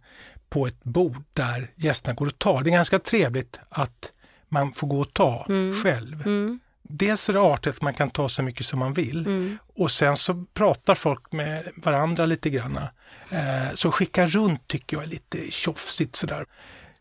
på 0.50 0.66
ett 0.66 0.84
bord 0.84 1.22
där 1.32 1.70
gästerna 1.76 2.14
går 2.14 2.26
och 2.26 2.38
tar. 2.38 2.62
Det 2.62 2.70
är 2.70 2.72
ganska 2.72 2.98
trevligt 2.98 3.60
att 3.68 4.12
man 4.48 4.72
får 4.72 4.86
gå 4.86 5.00
och 5.00 5.14
ta 5.14 5.46
Mm. 5.48 5.82
själv. 5.82 6.20
Mm. 6.26 6.60
Dels 6.82 7.28
är 7.28 7.32
det 7.32 7.40
artigt 7.40 7.74
att 7.76 7.82
man 7.82 7.94
kan 7.94 8.10
ta 8.10 8.28
så 8.28 8.42
mycket 8.42 8.66
som 8.66 8.78
man 8.78 8.92
vill 8.92 9.26
Mm. 9.26 9.58
och 9.76 9.90
sen 9.90 10.16
så 10.16 10.44
pratar 10.54 10.94
folk 10.94 11.32
med 11.32 11.68
varandra 11.76 12.26
lite 12.26 12.50
grann. 12.50 12.76
Eh, 13.30 13.74
så 13.74 13.92
skicka 13.92 14.26
runt 14.26 14.66
tycker 14.68 14.96
jag 14.96 15.04
är 15.04 15.08
lite 15.08 15.50
tjofsigt 15.50 16.16
sådär. 16.16 16.46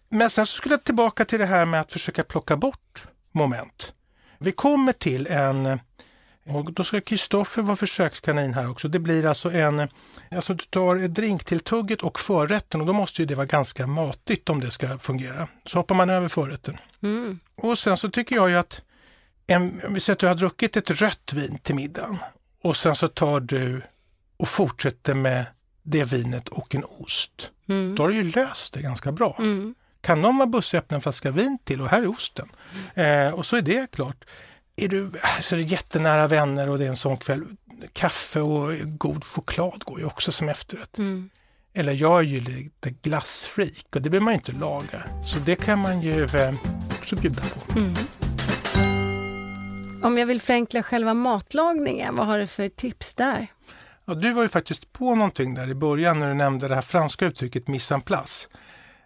Men 0.09 0.29
sen 0.29 0.45
så 0.45 0.55
skulle 0.57 0.73
jag 0.73 0.83
tillbaka 0.83 1.25
till 1.25 1.39
det 1.39 1.45
här 1.45 1.65
med 1.65 1.81
att 1.81 1.91
försöka 1.93 2.23
plocka 2.23 2.57
bort 2.57 3.03
moment. 3.31 3.93
Vi 4.37 4.51
kommer 4.51 4.93
till 4.93 5.27
en, 5.27 5.79
och 6.55 6.73
då 6.73 6.83
ska 6.83 7.01
Kristoffer 7.01 7.61
vara 7.61 7.75
försökskanin 7.75 8.53
här 8.53 8.69
också. 8.69 8.87
Det 8.87 8.99
blir 8.99 9.25
alltså 9.25 9.51
en, 9.51 9.87
alltså 10.31 10.53
du 10.53 10.65
tar 10.65 11.07
drinktilltugget 11.07 12.01
och 12.01 12.19
förrätten 12.19 12.81
och 12.81 12.87
då 12.87 12.93
måste 12.93 13.21
ju 13.21 13.25
det 13.25 13.35
vara 13.35 13.45
ganska 13.45 13.87
matigt 13.87 14.49
om 14.49 14.59
det 14.59 14.71
ska 14.71 14.97
fungera. 14.97 15.47
Så 15.65 15.77
hoppar 15.77 15.95
man 15.95 16.09
över 16.09 16.27
förrätten. 16.27 16.77
Mm. 17.03 17.39
Och 17.55 17.79
sen 17.79 17.97
så 17.97 18.09
tycker 18.09 18.35
jag 18.35 18.49
ju 18.49 18.55
att, 18.55 18.81
en, 19.47 19.81
vi 19.89 19.99
säger 19.99 20.13
att 20.13 20.19
du 20.19 20.27
har 20.27 20.35
druckit 20.35 20.77
ett 20.77 20.91
rött 20.91 21.33
vin 21.33 21.57
till 21.63 21.75
middagen 21.75 22.17
och 22.63 22.77
sen 22.77 22.95
så 22.95 23.07
tar 23.07 23.39
du 23.39 23.81
och 24.37 24.47
fortsätter 24.47 25.13
med 25.13 25.45
det 25.83 26.03
vinet 26.03 26.49
och 26.49 26.75
en 26.75 26.83
ost. 26.83 27.51
Mm. 27.69 27.95
Då 27.95 28.03
har 28.03 28.09
du 28.09 28.15
ju 28.15 28.31
löst 28.31 28.73
det 28.73 28.81
ganska 28.81 29.11
bra. 29.11 29.35
Mm. 29.39 29.75
Kan 30.01 30.21
någon 30.21 30.37
vara 30.37 30.47
bussig 30.47 30.77
och 30.77 30.83
öppna 30.83 30.95
en 30.95 31.01
flaska 31.01 31.31
vin 31.31 31.57
till 31.63 31.81
och 31.81 31.89
här 31.89 32.01
är 32.01 32.09
osten. 32.09 32.49
Eh, 32.93 33.29
och 33.29 33.45
så 33.45 33.55
är 33.55 33.61
det 33.61 33.91
klart. 33.91 34.25
Är 34.79 34.87
du 34.87 35.11
så 35.41 35.55
är 35.55 35.57
det 35.57 35.63
jättenära 35.65 36.27
vänner 36.27 36.69
och 36.69 36.77
det 36.77 36.85
är 36.85 36.89
en 36.89 36.97
sån 36.97 37.17
kväll, 37.17 37.45
kaffe 37.93 38.39
och 38.39 38.77
god 38.85 39.25
choklad 39.25 39.83
går 39.85 39.99
ju 39.99 40.05
också 40.05 40.31
som 40.31 40.49
efterrätt. 40.49 40.97
Mm. 40.97 41.29
Eller 41.73 41.93
jag 41.93 42.19
är 42.19 42.23
ju 42.23 42.39
lite 42.39 42.89
glassfreak 42.89 43.85
och 43.95 44.01
det 44.01 44.09
behöver 44.09 44.23
man 44.23 44.33
ju 44.33 44.37
inte 44.37 44.51
laga. 44.51 45.03
Så 45.25 45.39
det 45.39 45.55
kan 45.55 45.79
man 45.79 46.01
ju 46.01 46.23
eh, 46.23 46.53
också 46.99 47.15
bjuda 47.15 47.41
på. 47.41 47.79
Mm. 47.79 47.93
Om 50.03 50.17
jag 50.17 50.25
vill 50.25 50.41
förenkla 50.41 50.83
själva 50.83 51.13
matlagningen, 51.13 52.15
vad 52.15 52.27
har 52.27 52.39
du 52.39 52.47
för 52.47 52.69
tips 52.69 53.15
där? 53.15 53.47
Ja, 54.05 54.13
du 54.13 54.33
var 54.33 54.43
ju 54.43 54.49
faktiskt 54.49 54.93
på 54.93 55.15
någonting 55.15 55.55
där 55.55 55.69
i 55.69 55.75
början 55.75 56.19
när 56.19 56.27
du 56.27 56.33
nämnde 56.33 56.67
det 56.67 56.75
här 56.75 56.81
franska 56.81 57.25
uttrycket 57.25 57.67
mise 57.67 57.93
en 57.93 58.01
place. 58.01 58.47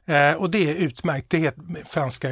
Eh, 0.06 0.34
och 0.34 0.50
det 0.50 0.70
är 0.70 0.76
utmärkt, 0.76 1.30
det 1.30 1.46
är 1.46 1.54
franska 1.86 2.30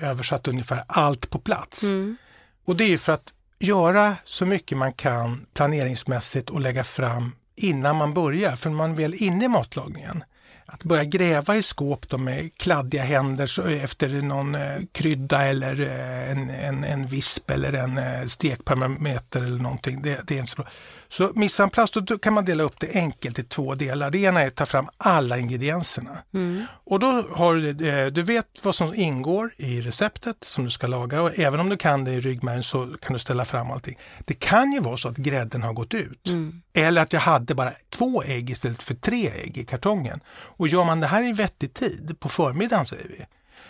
översatt 0.00 0.48
ungefär 0.48 0.84
allt 0.86 1.30
på 1.30 1.38
plats. 1.38 1.82
Mm. 1.82 2.16
Och 2.64 2.76
det 2.76 2.84
är 2.84 2.88
ju 2.88 2.98
för 2.98 3.12
att 3.12 3.32
göra 3.58 4.16
så 4.24 4.46
mycket 4.46 4.78
man 4.78 4.92
kan 4.92 5.46
planeringsmässigt 5.54 6.50
och 6.50 6.60
lägga 6.60 6.84
fram 6.84 7.32
innan 7.56 7.96
man 7.96 8.14
börjar. 8.14 8.56
För 8.56 8.70
när 8.70 8.76
man 8.76 8.94
väl 8.94 9.14
är 9.14 9.22
inne 9.22 9.44
i 9.44 9.48
matlagningen, 9.48 10.24
att 10.66 10.84
börja 10.84 11.04
gräva 11.04 11.56
i 11.56 11.62
skåp 11.62 12.08
då 12.08 12.18
med 12.18 12.58
kladdiga 12.58 13.02
händer 13.02 13.68
efter 13.84 14.08
någon 14.08 14.54
eh, 14.54 14.80
krydda 14.92 15.44
eller 15.44 15.80
eh, 15.80 16.30
en, 16.30 16.50
en, 16.50 16.84
en 16.84 17.06
visp 17.06 17.50
eller 17.50 17.72
en 17.72 17.98
eh, 17.98 18.26
stekparameter 18.26 19.42
eller 19.42 19.58
någonting. 19.58 20.02
Det, 20.02 20.20
det 20.26 20.34
är 20.34 20.38
inte 20.38 20.50
så 20.50 20.56
bra. 20.56 20.70
Så 21.08 21.68
place, 21.68 22.00
då 22.00 22.18
kan 22.18 22.32
man 22.32 22.44
dela 22.44 22.62
upp 22.62 22.80
det 22.80 22.94
enkelt 22.94 23.38
i 23.38 23.44
två 23.44 23.74
delar. 23.74 24.10
Det 24.10 24.18
ena 24.18 24.42
är 24.42 24.46
att 24.46 24.54
ta 24.54 24.66
fram 24.66 24.88
alla 24.96 25.38
ingredienserna. 25.38 26.18
Mm. 26.34 26.64
Och 26.84 27.00
då 27.00 27.06
har 27.32 27.54
du, 27.54 27.72
du 28.10 28.22
vet 28.22 28.46
vad 28.62 28.74
som 28.74 28.94
ingår 28.94 29.54
i 29.56 29.80
receptet 29.80 30.36
som 30.44 30.64
du 30.64 30.70
ska 30.70 30.86
laga 30.86 31.22
och 31.22 31.38
även 31.38 31.60
om 31.60 31.68
du 31.68 31.76
kan 31.76 32.04
det 32.04 32.12
i 32.12 32.20
ryggmärgen 32.20 32.64
så 32.64 32.94
kan 33.00 33.12
du 33.12 33.18
ställa 33.18 33.44
fram 33.44 33.70
allting. 33.70 33.98
Det 34.24 34.34
kan 34.34 34.72
ju 34.72 34.80
vara 34.80 34.96
så 34.96 35.08
att 35.08 35.16
grädden 35.16 35.62
har 35.62 35.72
gått 35.72 35.94
ut. 35.94 36.28
Mm. 36.28 36.62
Eller 36.74 37.02
att 37.02 37.12
jag 37.12 37.20
hade 37.20 37.54
bara 37.54 37.72
två 37.90 38.22
ägg 38.22 38.50
istället 38.50 38.82
för 38.82 38.94
tre 38.94 39.30
ägg 39.30 39.58
i 39.58 39.64
kartongen. 39.64 40.20
Och 40.30 40.68
gör 40.68 40.84
man 40.84 41.00
det 41.00 41.06
här 41.06 41.28
i 41.28 41.32
vettig 41.32 41.74
tid, 41.74 42.16
på 42.20 42.28
förmiddagen 42.28 42.86
säger 42.86 43.08
vi, 43.08 43.26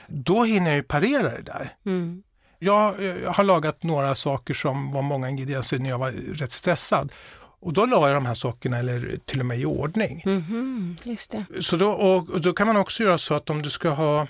då 0.08 0.44
hinner 0.44 0.66
jag 0.66 0.76
ju 0.76 0.82
parera 0.82 1.30
det 1.30 1.42
där. 1.42 1.72
Mm. 1.86 2.22
Jag, 2.58 3.06
eh, 3.06 3.32
har 3.32 3.44
lagat 3.44 3.82
några 3.82 4.14
saker 4.14 4.54
som 4.54 4.92
var 4.92 5.02
många 5.02 5.28
ingredienser 5.28 5.78
när 5.78 5.90
jag 5.90 5.98
var 5.98 6.10
rätt 6.10 6.52
stressad. 6.52 7.12
Och 7.60 7.72
då 7.72 7.86
la 7.86 8.08
jag 8.08 8.16
de 8.16 8.26
här 8.26 8.34
sakerna, 8.34 8.78
eller 8.78 9.18
till 9.24 9.40
och 9.40 9.46
med 9.46 9.58
i 9.58 9.64
ordning. 9.64 10.22
Just 11.02 11.30
det. 11.30 11.44
Så 11.60 11.76
då, 11.76 11.90
och, 11.90 12.30
och 12.30 12.40
då 12.40 12.52
kan 12.52 12.66
man 12.66 12.76
också 12.76 13.02
göra 13.02 13.18
så 13.18 13.34
att 13.34 13.50
om 13.50 13.62
du 13.62 13.70
ska 13.70 13.88
ha, 13.88 14.26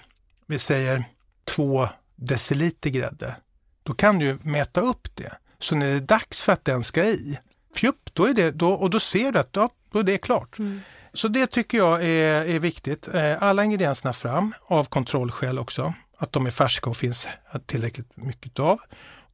vi 0.46 0.58
säger 0.58 1.04
två 1.44 1.88
deciliter 2.16 2.90
grädde, 2.90 3.36
då 3.82 3.94
kan 3.94 4.18
du 4.18 4.38
mäta 4.42 4.80
upp 4.80 5.08
det. 5.14 5.32
Så 5.58 5.76
när 5.76 5.86
det 5.86 5.92
är 5.92 6.00
dags 6.00 6.42
för 6.42 6.52
att 6.52 6.64
den 6.64 6.84
ska 6.84 7.04
i, 7.04 7.38
fjupp, 7.74 8.10
då 8.12 8.24
är 8.24 8.34
det, 8.34 8.50
då, 8.50 8.72
och 8.72 8.90
då 8.90 9.00
ser 9.00 9.32
du 9.32 9.38
att 9.38 9.48
ja, 9.52 9.70
då 9.92 9.98
är 9.98 10.02
det 10.02 10.18
klart. 10.18 10.58
Mm. 10.58 10.80
Så 11.12 11.28
det 11.28 11.46
tycker 11.46 11.78
jag 11.78 12.04
är, 12.04 12.44
är 12.44 12.58
viktigt. 12.58 13.08
Eh, 13.14 13.42
Alla 13.42 13.64
ingredienserna 13.64 14.12
fram, 14.12 14.54
av 14.66 14.84
kontrollskäl 14.84 15.58
också, 15.58 15.94
att 16.18 16.32
de 16.32 16.46
är 16.46 16.50
färska 16.50 16.90
och 16.90 16.96
finns 16.96 17.28
tillräckligt 17.66 18.16
mycket 18.16 18.58
av. 18.58 18.80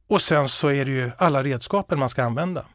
Och 0.07 0.21
sen 0.21 0.49
så 0.49 0.67
är 0.67 0.85
det 0.85 0.91
ju 0.91 1.11
alla 1.17 1.43
redskapen 1.43 1.99
man 1.99 2.09
ska 2.09 2.23
använda. 2.23 2.65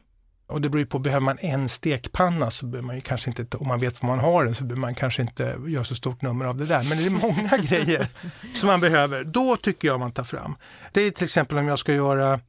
Och 0.47 0.61
det 0.61 0.69
beror 0.69 0.79
ju 0.79 0.85
på, 0.85 0.99
behöver 0.99 1.25
man 1.25 1.37
en 1.39 1.69
stekpanna 1.69 2.51
så 2.51 2.65
behöver 2.65 2.87
man 2.87 2.95
ju 2.95 3.01
kanske 3.01 3.29
inte, 3.29 3.57
om 3.57 3.67
man 3.67 3.79
vet 3.79 4.01
var 4.01 4.09
man 4.09 4.19
har 4.19 4.45
den, 4.45 4.55
så 4.55 4.63
behöver 4.63 4.81
man 4.81 4.95
kanske 4.95 5.21
inte 5.21 5.57
göra 5.67 5.83
så 5.83 5.95
stort 5.95 6.21
nummer 6.21 6.45
av 6.45 6.57
det 6.57 6.65
där. 6.65 6.83
Men 6.89 6.97
det 6.97 7.05
är 7.05 7.09
många 7.09 7.57
grejer 7.69 8.07
som 8.55 8.67
man 8.67 8.79
behöver. 8.79 9.23
Då 9.23 9.55
tycker 9.55 9.87
jag 9.87 9.99
man 9.99 10.11
tar 10.11 10.23
fram. 10.23 10.55
Det 10.91 11.01
är 11.01 11.11
till 11.11 11.23
exempel 11.23 11.57
om 11.57 11.67
jag 11.67 11.79
ska 11.79 11.93
göra 11.93 12.39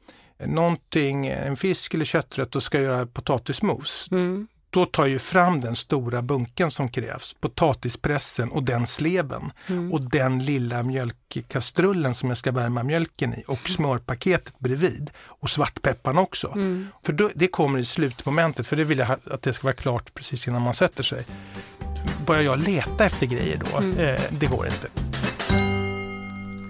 någonting, 0.47 1.27
en 1.27 1.57
fisk 1.57 1.95
eller 1.95 2.05
kötträtt 2.05 2.57
och 2.57 2.63
ska 2.63 2.81
göra 2.81 3.07
potatismos. 3.07 4.09
Mm. 4.11 4.47
Då 4.71 4.85
tar 4.85 5.07
ju 5.07 5.19
fram 5.19 5.61
den 5.61 5.77
stora 5.77 6.23
bunken 6.23 6.71
som 6.71 6.89
krävs, 6.89 7.35
potatispressen 7.41 8.51
och 8.51 8.63
den 8.63 8.87
sleben 8.87 9.51
Mm. 9.67 9.93
och 9.93 10.01
den 10.11 10.39
lilla 10.45 10.83
mjölkkastrullen 10.83 12.15
som 12.15 12.29
jag 12.29 12.39
ska 12.39 12.53
värma 12.53 12.83
mjölken 12.83 13.35
i 13.35 13.45
och 13.47 13.69
smörpaketet 13.69 14.59
bredvid 14.59 15.11
och 15.19 15.51
svartpepparn 15.51 16.19
också. 16.19 16.47
Mm. 16.55 16.87
För 17.03 17.13
då, 17.13 17.31
det 17.35 17.47
kommer 17.49 17.79
i 17.79 17.85
slutmomentet, 17.85 18.67
för 18.67 18.77
det 18.77 18.85
vill 18.85 18.99
jag 18.99 19.17
att 19.31 19.43
det 19.43 19.53
ska 19.53 19.65
vara 19.65 19.75
klart 19.77 20.15
precis 20.15 20.49
innan 20.49 20.63
man 20.63 20.75
sätter 20.75 21.03
sig. 21.03 21.25
Börjar 22.27 22.43
jag 22.43 22.59
leta 22.59 23.05
efter 23.05 23.27
grejer 23.27 23.61
då, 23.73 23.79
Mm. 23.79 23.99
eh, 23.99 24.21
det 24.31 24.47
går 24.47 24.67
inte. 24.67 25.08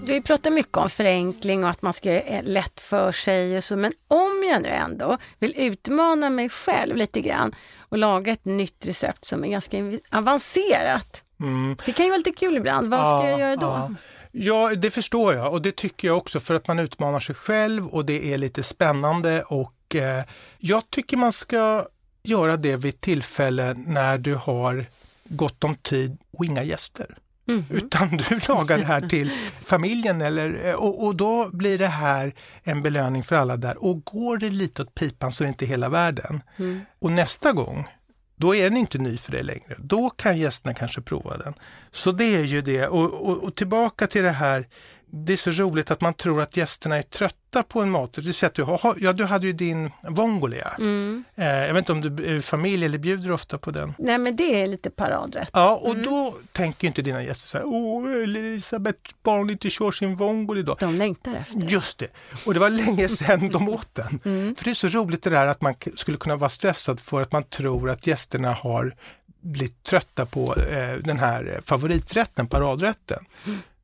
Vi 0.08 0.22
pratar 0.22 0.50
mycket 0.50 0.76
om 0.76 0.90
förenkling 0.90 1.64
och 1.64 1.70
att 1.70 1.82
man 1.82 1.92
ska 1.92 2.12
göra 2.12 2.40
lätt 2.42 2.80
för 2.80 3.12
sig 3.12 3.56
och 3.56 3.64
så, 3.64 3.76
men 3.76 3.92
om 4.08 4.44
jag 4.52 4.62
nu 4.62 4.68
ändå 4.68 5.18
vill 5.38 5.54
utmana 5.56 6.30
mig 6.30 6.48
själv 6.48 6.96
lite 6.96 7.20
grann 7.20 7.54
och 7.78 7.98
laga 7.98 8.32
ett 8.32 8.44
nytt 8.44 8.86
recept 8.86 9.24
som 9.24 9.44
är 9.44 9.48
ganska 9.48 9.78
avancerat. 10.10 11.22
Mm. 11.40 11.76
Det 11.86 11.92
kan 11.92 12.04
ju 12.06 12.10
vara 12.10 12.18
lite 12.18 12.32
kul 12.32 12.56
ibland. 12.56 12.90
Vad 12.90 13.00
ska 13.06 13.28
Ja, 13.28 13.30
jag 13.30 13.40
göra 13.40 13.56
då? 13.56 13.66
ja. 13.66 13.90
Ja, 14.32 14.74
det 14.74 14.90
förstår 14.90 15.34
jag 15.34 15.52
och 15.52 15.62
det 15.62 15.76
tycker 15.76 16.08
jag 16.08 16.16
också 16.16 16.40
för 16.40 16.54
att 16.54 16.68
man 16.68 16.78
utmanar 16.78 17.20
sig 17.20 17.34
själv 17.34 17.86
och 17.88 18.04
det 18.04 18.32
är 18.32 18.38
lite 18.38 18.62
spännande 18.62 19.42
och 19.42 19.94
eh, 19.94 20.24
jag 20.58 20.90
tycker 20.90 21.16
man 21.16 21.32
ska 21.32 21.86
göra 22.22 22.56
det 22.56 22.76
vid 22.76 23.00
tillfälle 23.00 23.74
när 23.74 24.18
du 24.18 24.34
har 24.34 24.86
gott 25.24 25.64
om 25.64 25.76
tid 25.76 26.18
och 26.30 26.44
inga 26.44 26.62
gäster. 26.62 27.16
Mhm. 27.48 27.64
Utan 27.70 28.08
du 28.16 28.40
lagar 28.48 28.78
det 28.78 28.84
här 28.84 29.00
till 29.08 29.32
familjen 29.64 30.20
eller, 30.20 30.68
eh, 30.68 30.74
och, 30.74 31.06
och 31.06 31.16
då 31.16 31.50
blir 31.52 31.78
det 31.78 31.86
här 31.86 32.32
en 32.62 32.82
belöning 32.82 33.22
för 33.22 33.36
alla 33.36 33.56
där. 33.56 33.84
Och 33.84 34.04
går 34.04 34.38
det 34.38 34.50
lite 34.50 34.82
åt 34.82 34.94
pipan 34.94 35.32
så 35.32 35.44
är 35.44 35.46
det 35.46 35.48
inte 35.48 35.66
hela 35.66 35.88
världen. 35.88 36.42
Mm. 36.56 36.80
Och 36.98 37.12
nästa 37.12 37.52
gång, 37.52 37.88
då 38.36 38.54
är 38.54 38.64
den 38.64 38.76
inte 38.76 38.98
ny 38.98 39.16
för 39.16 39.32
dig 39.32 39.42
längre. 39.42 39.76
Då 39.78 40.10
kan 40.10 40.38
gästerna 40.38 40.74
kanske 40.74 41.00
prova 41.00 41.36
den. 41.36 41.54
Så 41.92 42.12
det 42.12 42.36
är 42.36 42.44
ju 42.44 42.62
det. 42.62 42.86
Och, 42.86 43.28
och, 43.28 43.42
och 43.42 43.54
tillbaka 43.54 44.06
till 44.06 44.22
det 44.22 44.30
här, 44.30 44.66
det 45.10 45.32
är 45.32 45.36
så 45.36 45.50
roligt 45.50 45.90
att 45.90 46.00
man 46.00 46.14
tror 46.14 46.42
att 46.42 46.56
gästerna 46.56 46.96
är 46.96 47.02
trötta 47.02 47.62
på 47.62 47.80
en 47.80 47.90
mat. 47.90 48.12
Du, 48.12 48.32
säger 48.32 48.48
att 48.48 48.54
du, 48.54 48.62
har, 48.62 48.96
ja, 49.00 49.12
du 49.12 49.24
hade 49.24 49.46
ju 49.46 49.52
din 49.52 49.90
vongolia. 50.02 50.74
Mm. 50.78 51.24
Eh, 51.36 51.46
jag 51.46 51.74
vet 51.74 51.78
inte 51.78 51.92
om 51.92 52.00
du 52.00 52.36
är 52.36 52.40
familj 52.40 52.84
eller 52.84 52.98
bjuder 52.98 53.32
ofta 53.32 53.58
på 53.58 53.70
den? 53.70 53.94
Nej 53.98 54.18
men 54.18 54.36
det 54.36 54.62
är 54.62 54.66
lite 54.66 54.90
paradrätt. 54.90 55.50
Ja, 55.52 55.76
och 55.76 55.96
då 55.96 56.34
tänker 56.52 56.86
inte 56.86 57.02
dina 57.02 57.22
gäster 57.22 57.48
så 57.48 57.58
här, 57.58 57.64
åh 57.66 58.22
Elisabeth, 58.22 59.14
barn 59.22 59.50
inte 59.50 59.70
kör 59.70 59.90
sin 59.90 60.14
vongol 60.14 60.58
idag. 60.58 60.76
De 60.80 60.94
längtar 60.94 61.34
efter. 61.34 61.60
Just 61.60 61.98
det, 61.98 62.08
och 62.46 62.54
det 62.54 62.60
var 62.60 62.70
länge 62.70 63.08
sedan 63.08 63.48
de 63.48 63.68
åt 63.68 63.94
den. 63.94 64.20
Mm. 64.28 64.56
För 64.56 64.64
det 64.64 64.70
är 64.70 64.74
så 64.74 64.88
roligt 64.88 65.22
det 65.22 65.30
där 65.30 65.46
att 65.46 65.60
man 65.60 65.74
skulle 65.94 66.16
kunna 66.16 66.36
vara 66.36 66.50
stressad 66.50 67.00
för 67.00 67.22
att 67.22 67.32
man 67.32 67.42
tror 67.42 67.90
att 67.90 68.06
gästerna 68.06 68.52
har 68.52 68.94
blivit 69.40 69.82
trötta 69.82 70.26
på 70.26 70.54
eh, 70.56 70.94
den 70.94 71.18
här 71.18 71.54
eh, 71.54 71.60
favoriträtten, 71.60 72.46
paradrätten. 72.46 73.24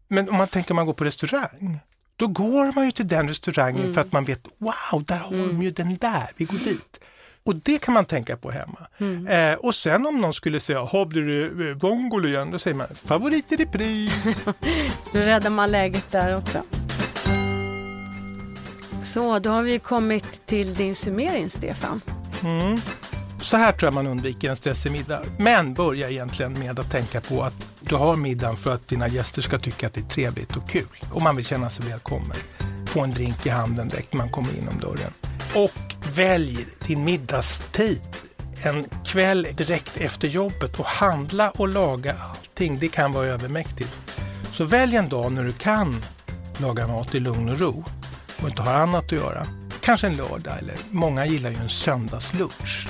Men 0.08 0.28
om 0.28 0.36
man 0.36 0.48
tänker 0.48 0.70
om 0.70 0.76
man 0.76 0.86
går 0.86 0.92
på 0.92 1.04
restaurang, 1.04 1.78
då 2.16 2.26
går 2.26 2.72
man 2.74 2.84
ju 2.84 2.92
till 2.92 3.08
den 3.08 3.28
restaurangen 3.28 3.94
för 3.94 4.00
att 4.00 4.12
man 4.12 4.24
vet, 4.24 4.46
wow, 4.58 5.04
där 5.04 5.18
har 5.18 5.36
de 5.36 5.62
ju 5.62 5.70
den 5.70 5.96
där, 5.96 6.30
vi 6.36 6.44
går 6.44 6.58
dit. 6.58 7.00
Och 7.44 7.56
det 7.56 7.78
kan 7.78 7.94
man 7.94 8.04
tänka 8.04 8.36
på 8.36 8.50
hemma. 8.50 8.86
Mm. 8.98 9.26
Eh, 9.26 9.54
och 9.54 9.74
sen 9.74 10.06
om 10.06 10.20
någon 10.20 10.34
skulle 10.34 10.60
säga, 10.60 10.80
har 10.80 11.06
blir 11.06 11.22
det 11.22 11.70
eh, 11.70 11.76
vongol 11.76 12.26
igen? 12.26 12.50
Då 12.50 12.58
säger 12.58 12.76
man, 12.76 12.86
favorit 12.94 13.52
i 13.52 13.56
repris. 13.56 14.24
Då 15.12 15.18
räddar 15.18 15.50
man 15.50 15.70
läget 15.70 16.10
där 16.10 16.36
också. 16.36 16.62
Så, 19.02 19.38
då 19.38 19.50
har 19.50 19.62
vi 19.62 19.78
kommit 19.78 20.46
till 20.46 20.74
din 20.74 20.94
summering, 20.94 21.50
Stefan. 21.50 22.00
Mm. 22.42 22.76
Så 23.44 23.56
här 23.56 23.72
tror 23.72 23.86
jag 23.86 23.94
man 23.94 24.06
undviker 24.06 24.50
en 24.50 24.56
stressig 24.56 24.92
middag. 24.92 25.22
Men 25.38 25.74
börja 25.74 26.10
egentligen 26.10 26.58
med 26.58 26.78
att 26.78 26.90
tänka 26.90 27.20
på 27.20 27.42
att 27.42 27.54
Du 27.80 27.94
har 27.94 28.16
middagen 28.16 28.56
för 28.56 28.74
att 28.74 28.88
dina 28.88 29.08
gäster 29.08 29.42
ska 29.42 29.58
tycka 29.58 29.86
att 29.86 29.94
det 29.94 30.00
är 30.00 30.04
trevligt 30.04 30.56
och 30.56 30.68
kul. 30.68 30.86
Och 31.12 31.22
man 31.22 31.36
vill 31.36 31.44
känna 31.44 31.70
sig 31.70 31.84
välkommen. 31.88 32.36
Få 32.86 33.00
en 33.00 33.10
drink 33.10 33.46
i 33.46 33.48
handen 33.48 33.88
direkt 33.88 34.12
när 34.12 34.18
man 34.18 34.28
kommer 34.28 34.58
inom 34.58 34.80
dörren. 34.80 35.12
Och 35.54 35.72
välj 36.14 36.66
din 36.86 37.04
middagstid. 37.04 38.00
En 38.62 38.86
kväll 39.04 39.46
direkt 39.56 39.96
efter 39.96 40.28
jobbet 40.28 40.78
och 40.80 40.86
handla 40.86 41.50
och 41.50 41.68
laga 41.68 42.14
allting. 42.30 42.78
Det 42.78 42.88
kan 42.88 43.12
vara 43.12 43.26
övermäktigt. 43.26 43.98
Så 44.52 44.64
välj 44.64 44.96
en 44.96 45.08
dag 45.08 45.32
när 45.32 45.44
du 45.44 45.52
kan 45.52 46.02
laga 46.58 46.86
mat 46.86 47.14
i 47.14 47.20
lugn 47.20 47.48
och 47.48 47.60
ro 47.60 47.84
och 48.42 48.48
inte 48.48 48.62
har 48.62 48.74
annat 48.74 49.04
att 49.04 49.12
göra. 49.12 49.46
Kanske 49.80 50.06
en 50.06 50.16
lördag 50.16 50.58
eller 50.58 50.74
många 50.90 51.26
gillar 51.26 51.50
ju 51.50 51.56
en 51.56 51.68
söndagslunch. 51.68 52.88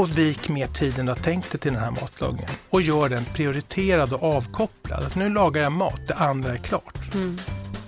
Och 0.00 0.18
vik 0.18 0.48
mer 0.48 0.66
tid 0.66 0.98
än 0.98 1.06
du 1.06 1.12
har 1.12 1.16
tänkt 1.16 1.50
dig 1.50 1.60
till 1.60 1.72
den 1.72 1.82
här 1.82 1.90
matlagningen. 1.90 2.50
Och 2.70 2.82
gör 2.82 3.08
den 3.08 3.24
prioriterad 3.24 4.12
och 4.12 4.22
avkopplad. 4.22 5.04
Att 5.04 5.14
nu 5.14 5.28
lagar 5.28 5.62
jag 5.62 5.72
mat, 5.72 6.00
det 6.06 6.14
andra 6.14 6.52
är 6.52 6.56
klart. 6.56 7.14
Mm. 7.14 7.38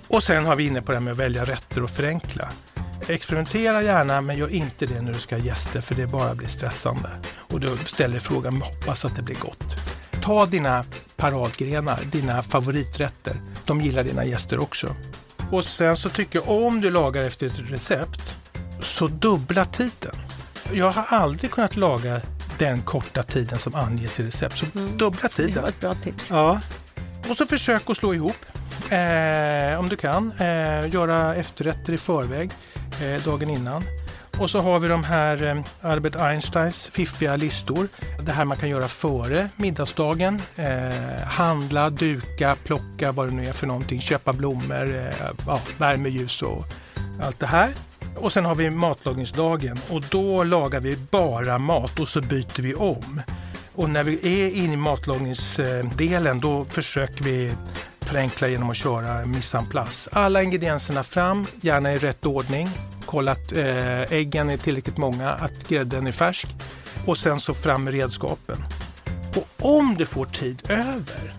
Och 0.07 0.23
sen 0.23 0.45
har 0.45 0.55
vi 0.55 0.67
inne 0.67 0.81
på 0.81 0.91
det 0.91 0.97
här 0.97 1.03
med 1.03 1.11
att 1.11 1.19
välja 1.19 1.45
rätter 1.45 1.83
och 1.83 1.89
förenkla. 1.89 2.49
Experimentera 3.07 3.81
gärna 3.81 4.21
men 4.21 4.37
gör 4.37 4.47
inte 4.47 4.85
det 4.85 5.01
när 5.01 5.13
du 5.13 5.19
ska 5.19 5.35
ha 5.35 5.43
gäster 5.43 5.81
för 5.81 5.95
det 5.95 6.07
bara 6.07 6.35
blir 6.35 6.47
stressande. 6.47 7.09
Och 7.35 7.59
du 7.59 7.77
ställer 7.77 8.19
frågan 8.19 8.61
hoppas 8.61 9.05
att 9.05 9.15
det 9.15 9.21
blir 9.21 9.39
gott. 9.39 9.75
Ta 10.21 10.45
dina 10.45 10.83
paradgrenar, 11.15 11.99
dina 12.11 12.43
favoriträtter. 12.43 13.41
De 13.65 13.81
gillar 13.81 14.03
dina 14.03 14.25
gäster 14.25 14.59
också. 14.59 14.95
Och 15.51 15.63
sen 15.63 15.97
så 15.97 16.09
tycker 16.09 16.39
jag 16.39 16.49
om 16.49 16.81
du 16.81 16.89
lagar 16.89 17.23
efter 17.23 17.47
ett 17.47 17.59
recept 17.59 18.37
så 18.79 19.07
dubbla 19.07 19.65
tiden. 19.65 20.15
Jag 20.71 20.91
har 20.91 21.17
aldrig 21.17 21.51
kunnat 21.51 21.75
laga 21.75 22.21
den 22.57 22.81
korta 22.81 23.23
tiden 23.23 23.59
som 23.59 23.75
anges 23.75 24.19
i 24.19 24.23
recept. 24.23 24.57
Så 24.57 24.65
mm. 24.75 24.97
dubbla 24.97 25.29
tiden. 25.29 25.53
Det 25.53 25.61
var 25.61 25.69
ett 25.69 25.79
bra 25.79 25.93
tips. 25.93 26.29
Ja. 26.29 26.59
Och 27.29 27.37
så 27.37 27.45
försök 27.45 27.89
att 27.89 27.97
slå 27.97 28.13
ihop 28.13 28.45
eh, 28.89 29.79
om 29.79 29.89
du 29.89 29.95
kan. 29.95 30.31
Eh, 30.39 30.93
göra 30.93 31.35
efterrätter 31.35 31.93
i 31.93 31.97
förväg 31.97 32.51
eh, 33.01 33.23
dagen 33.23 33.49
innan. 33.49 33.83
Och 34.39 34.49
så 34.49 34.59
har 34.59 34.79
vi 34.79 34.87
de 34.87 35.03
här 35.03 35.43
eh, 35.43 35.63
Albert 35.81 36.15
Einsteins 36.15 36.87
fiffiga 36.87 37.35
listor. 37.35 37.87
Det 38.19 38.31
här 38.31 38.45
man 38.45 38.57
kan 38.57 38.69
göra 38.69 38.87
före 38.87 39.49
middagsdagen. 39.55 40.41
Eh, 40.55 41.27
handla, 41.27 41.89
duka, 41.89 42.55
plocka 42.63 43.11
vad 43.11 43.27
det 43.27 43.33
nu 43.33 43.45
är 43.45 43.53
för 43.53 43.67
någonting. 43.67 44.01
Köpa 44.01 44.33
blommor, 44.33 44.95
eh, 44.95 45.27
ja, 45.47 45.59
värmeljus 45.77 46.41
och 46.41 46.65
allt 47.21 47.39
det 47.39 47.47
här. 47.47 47.69
Och 48.15 48.31
sen 48.31 48.45
har 48.45 48.55
vi 48.55 48.69
matlagningsdagen 48.69 49.77
och 49.89 50.03
då 50.09 50.43
lagar 50.43 50.79
vi 50.79 50.97
bara 51.11 51.57
mat 51.57 51.99
och 51.99 52.07
så 52.07 52.21
byter 52.21 52.61
vi 52.61 52.75
om. 52.75 53.21
Och 53.75 53.89
när 53.89 54.03
vi 54.03 54.43
är 54.43 54.55
inne 54.55 54.73
i 54.73 54.77
matlagningsdelen 54.77 56.39
då 56.39 56.65
försöker 56.65 57.23
vi 57.23 57.53
förenkla 58.01 58.47
genom 58.47 58.69
att 58.69 58.77
köra 58.77 59.25
mise 59.25 59.57
en 59.57 59.69
place. 59.69 60.09
Alla 60.13 60.43
ingredienserna 60.43 61.03
fram, 61.03 61.45
gärna 61.61 61.93
i 61.93 61.97
rätt 61.97 62.25
ordning. 62.25 62.69
Kolla 63.05 63.31
att 63.31 63.51
eh, 63.51 64.01
äggen 64.01 64.49
är 64.49 64.57
tillräckligt 64.57 64.97
många, 64.97 65.29
att 65.29 65.67
grädden 65.67 66.07
är 66.07 66.11
färsk 66.11 66.47
och 67.05 67.17
sen 67.17 67.39
så 67.39 67.53
fram 67.53 67.83
med 67.83 67.93
redskapen. 67.93 68.63
Och 69.35 69.77
om 69.77 69.95
du 69.97 70.05
får 70.05 70.25
tid 70.25 70.61
över, 70.69 71.33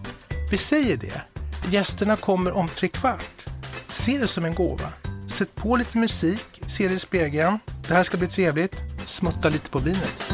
vi 0.51 0.59
säger 0.59 0.97
det, 0.97 1.23
gästerna 1.71 2.17
kommer 2.17 2.53
om 2.53 2.69
tre 2.69 2.89
kvart. 2.89 3.47
Se 3.87 4.19
det 4.19 4.27
som 4.29 4.45
en 4.45 4.55
gåva. 4.55 4.89
Sätt 5.29 5.55
på 5.55 5.77
lite 5.77 5.99
musik, 5.99 6.54
se 6.75 6.89
det 6.89 6.95
i 6.95 6.99
spegeln. 6.99 7.59
Det 7.89 7.95
här 7.95 8.03
ska 8.03 8.17
bli 8.17 8.29
trevligt. 8.29 8.77
Smutta 9.07 9.49
lite 9.49 9.71
på 9.71 9.79
vinet. 9.79 10.33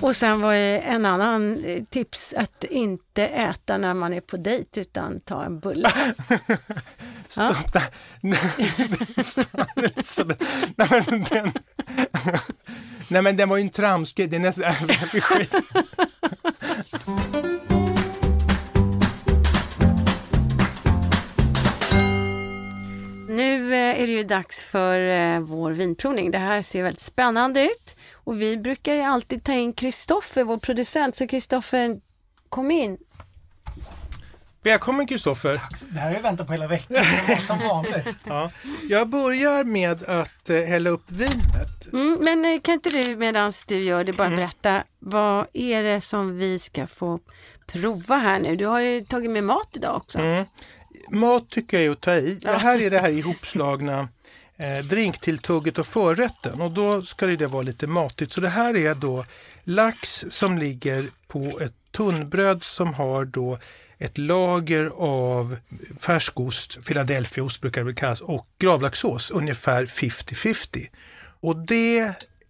Och 0.00 0.16
sen 0.16 0.40
var 0.40 0.52
det 0.52 0.78
en 0.78 1.06
annan 1.06 1.64
eh, 1.64 1.84
tips 1.84 2.34
att 2.36 2.64
inte 2.64 3.26
äta 3.26 3.78
när 3.78 3.94
man 3.94 4.12
är 4.12 4.20
på 4.20 4.36
dejt 4.36 4.80
utan 4.80 5.20
ta 5.20 5.44
en 5.44 5.60
bulle. 5.60 5.92
Stopp 7.28 7.56
ja. 7.74 7.82
nej, 8.20 8.38
men 11.06 11.22
den, 11.30 11.52
nej 13.08 13.22
men 13.22 13.36
den 13.36 13.48
var 13.48 13.56
ju 13.56 13.62
en 13.62 13.70
tramsgrej, 13.70 14.26
det 14.28 14.36
är 14.36 14.40
nästan 14.40 14.74
är 24.00 24.06
det 24.06 24.12
ju 24.12 24.24
dags 24.24 24.62
för 24.62 25.00
eh, 25.00 25.40
vår 25.40 25.72
vinprovning. 25.72 26.30
Det 26.30 26.38
här 26.38 26.62
ser 26.62 26.82
väldigt 26.82 27.00
spännande 27.00 27.64
ut 27.64 27.96
och 28.14 28.42
vi 28.42 28.56
brukar 28.56 28.94
ju 28.94 29.02
alltid 29.02 29.44
ta 29.44 29.52
in 29.52 29.72
Kristoffer, 29.72 30.44
vår 30.44 30.58
producent. 30.58 31.16
Så 31.16 31.26
Kristoffer, 31.26 32.00
kom 32.48 32.70
in. 32.70 32.98
Välkommen 34.62 35.06
Kristoffer! 35.06 35.60
Det 35.90 35.98
här 35.98 36.08
har 36.08 36.14
jag 36.14 36.22
väntat 36.22 36.46
på 36.46 36.52
hela 36.52 36.66
veckan, 36.66 37.04
som 37.46 37.58
vanligt. 37.58 38.16
ja. 38.24 38.50
Jag 38.88 39.08
börjar 39.08 39.64
med 39.64 40.02
att 40.02 40.50
eh, 40.50 40.56
hälla 40.56 40.90
upp 40.90 41.04
vinet. 41.10 41.92
Mm, 41.92 42.18
men 42.20 42.60
kan 42.60 42.74
inte 42.74 42.90
du 42.90 43.16
medan 43.16 43.52
du 43.66 43.82
gör 43.82 44.04
det 44.04 44.12
bara 44.12 44.26
mm. 44.26 44.36
berätta, 44.36 44.82
vad 44.98 45.46
är 45.52 45.82
det 45.82 46.00
som 46.00 46.38
vi 46.38 46.58
ska 46.58 46.86
få 46.86 47.20
prova 47.66 48.16
här 48.16 48.38
nu? 48.38 48.56
Du 48.56 48.66
har 48.66 48.80
ju 48.80 49.04
tagit 49.04 49.30
med 49.30 49.44
mat 49.44 49.68
idag 49.72 49.96
också. 49.96 50.18
Mm. 50.18 50.44
Mat 51.10 51.50
tycker 51.50 51.76
jag 51.76 51.86
är 51.86 51.90
att 51.90 52.00
ta 52.00 52.14
i. 52.14 52.38
Det 52.42 52.50
här 52.50 52.82
är 52.82 52.90
det 52.90 52.98
här 52.98 53.08
ihopslagna 53.08 54.08
eh, 54.56 54.84
drinktilltugget 54.84 55.78
och 55.78 55.86
förrätten 55.86 56.60
och 56.60 56.70
då 56.70 57.02
ska 57.02 57.26
det 57.26 57.46
vara 57.46 57.62
lite 57.62 57.86
matigt. 57.86 58.32
Så 58.32 58.40
det 58.40 58.48
här 58.48 58.76
är 58.76 58.94
då 58.94 59.24
lax 59.64 60.24
som 60.30 60.58
ligger 60.58 61.10
på 61.28 61.60
ett 61.60 61.74
tunnbröd 61.90 62.64
som 62.64 62.94
har 62.94 63.24
då 63.24 63.58
ett 63.98 64.18
lager 64.18 64.92
av 64.96 65.56
färskost, 66.00 66.86
Philadelphiaost 66.86 67.60
brukar 67.60 67.84
det 67.84 67.94
kallas, 67.94 68.20
och 68.20 68.46
gravlaxsås, 68.58 69.30
ungefär 69.30 69.86
50-50. 69.86 70.86
Och 71.40 71.56
det 71.56 71.98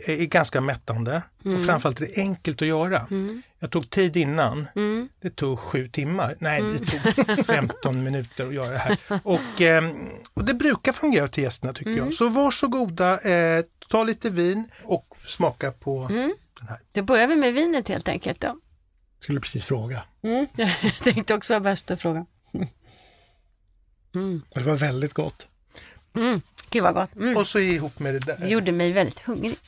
är 0.06 0.24
ganska 0.24 0.60
mättande 0.60 1.22
mm. 1.44 1.56
och 1.56 1.64
framförallt 1.66 2.00
är 2.00 2.06
det 2.06 2.16
enkelt 2.16 2.62
att 2.62 2.68
göra. 2.68 3.06
Mm. 3.10 3.42
Jag 3.62 3.70
tog 3.70 3.90
tid 3.90 4.16
innan. 4.16 4.68
Mm. 4.74 5.08
Det 5.20 5.30
tog 5.30 5.58
sju 5.58 5.88
timmar. 5.88 6.36
Nej, 6.38 6.62
det 6.62 6.78
tog 6.78 7.46
15 7.46 8.04
minuter 8.04 8.46
att 8.46 8.54
göra 8.54 8.70
det 8.70 8.78
här. 8.78 8.98
Och, 9.22 9.60
eh, 9.60 9.90
och 10.34 10.44
det 10.44 10.54
brukar 10.54 10.92
fungera 10.92 11.28
till 11.28 11.44
gästerna 11.44 11.72
tycker 11.72 11.90
jag. 11.90 12.14
Så 12.14 12.28
varsågoda, 12.28 13.20
eh, 13.20 13.64
ta 13.88 14.04
lite 14.04 14.30
vin 14.30 14.68
och 14.82 15.16
smaka 15.26 15.72
på 15.72 16.06
den 16.08 16.68
här. 16.68 16.80
Då 16.92 17.02
börjar 17.02 17.26
vi 17.26 17.36
med 17.36 17.54
vinet 17.54 17.88
helt 17.88 18.08
enkelt 18.08 18.40
då. 18.40 18.56
Skulle 19.20 19.40
precis 19.40 19.64
fråga. 19.64 20.02
Mm. 20.22 20.46
Jag 20.56 20.94
tänkte 20.94 21.34
också 21.34 21.52
vara 21.52 21.60
bäst 21.60 21.90
att 21.90 22.00
fråga. 22.00 22.26
Mm. 24.14 24.42
Det 24.54 24.62
var 24.62 24.74
väldigt 24.74 25.14
gott. 25.14 25.48
Mm. 26.16 26.40
Gud 26.70 26.82
vad 26.82 26.94
gott. 26.94 27.16
Mm. 27.16 27.36
Och 27.36 27.46
så 27.46 27.58
ihop 27.58 27.98
med 27.98 28.14
det 28.14 28.18
där. 28.18 28.36
Det 28.40 28.48
gjorde 28.48 28.72
mig 28.72 28.92
väldigt 28.92 29.20
hungrig. 29.20 29.58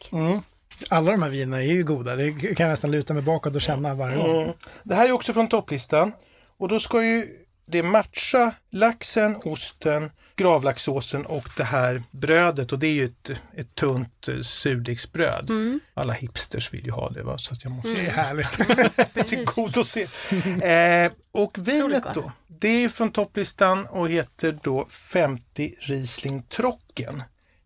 Alla 0.88 1.11
de 1.11 1.23
här 1.23 1.31
vinerna 1.31 1.62
är 1.62 1.66
ju 1.66 1.85
goda. 1.85 2.16
Det 2.16 2.33
kan 2.33 2.66
jag 2.66 2.71
nästan 2.71 2.90
luta 2.90 3.14
mig 3.14 3.23
bakåt 3.23 3.55
och 3.55 3.62
känna 3.62 3.95
varje 3.95 4.16
gång. 4.16 4.42
Mm. 4.42 4.55
Det 4.83 4.95
här 4.95 5.09
är 5.09 5.12
också 5.12 5.33
från 5.33 5.49
topplistan. 5.49 6.12
Och 6.59 6.68
då 6.68 6.81
ska 6.81 7.05
ju 7.05 7.25
det 7.66 7.83
matcha 7.83 8.53
laxen, 8.71 9.37
osten, 9.45 10.11
gravlaxsåsen 10.37 11.27
och 11.27 11.49
det 11.57 11.64
här 11.64 12.03
brödet 12.11 12.73
och 12.73 12.79
det 12.79 12.87
är 12.87 12.92
ju 12.92 13.05
ett, 13.05 13.31
ett 13.57 13.75
tunt 13.75 14.29
eh, 14.29 14.40
surdegsbröd. 14.40 15.51
Mm. 15.51 15.81
Alla 15.95 16.12
hipsters 16.12 16.75
vill 16.75 16.87
ju 16.87 16.90
ha 16.90 17.11
det 17.11 17.23
va? 17.23 17.38
så 17.38 17.55
att 17.55 17.64
jag 17.64 17.73
måste... 17.73 17.88
Mm. 17.88 18.05
Det 18.05 18.11
är 18.11 18.14
härligt. 18.14 19.27
Tillgodose. 19.29 20.01
eh, 20.66 21.12
och 21.33 21.59
vinet 21.68 22.05
då, 22.14 22.33
det 22.47 22.85
är 22.85 22.88
från 22.88 23.12
topplistan 23.12 23.87
och 23.87 24.09
heter 24.09 24.59
då 24.62 24.87
50 24.88 25.75
Riesling 25.81 26.42
Trocken. 26.42 27.23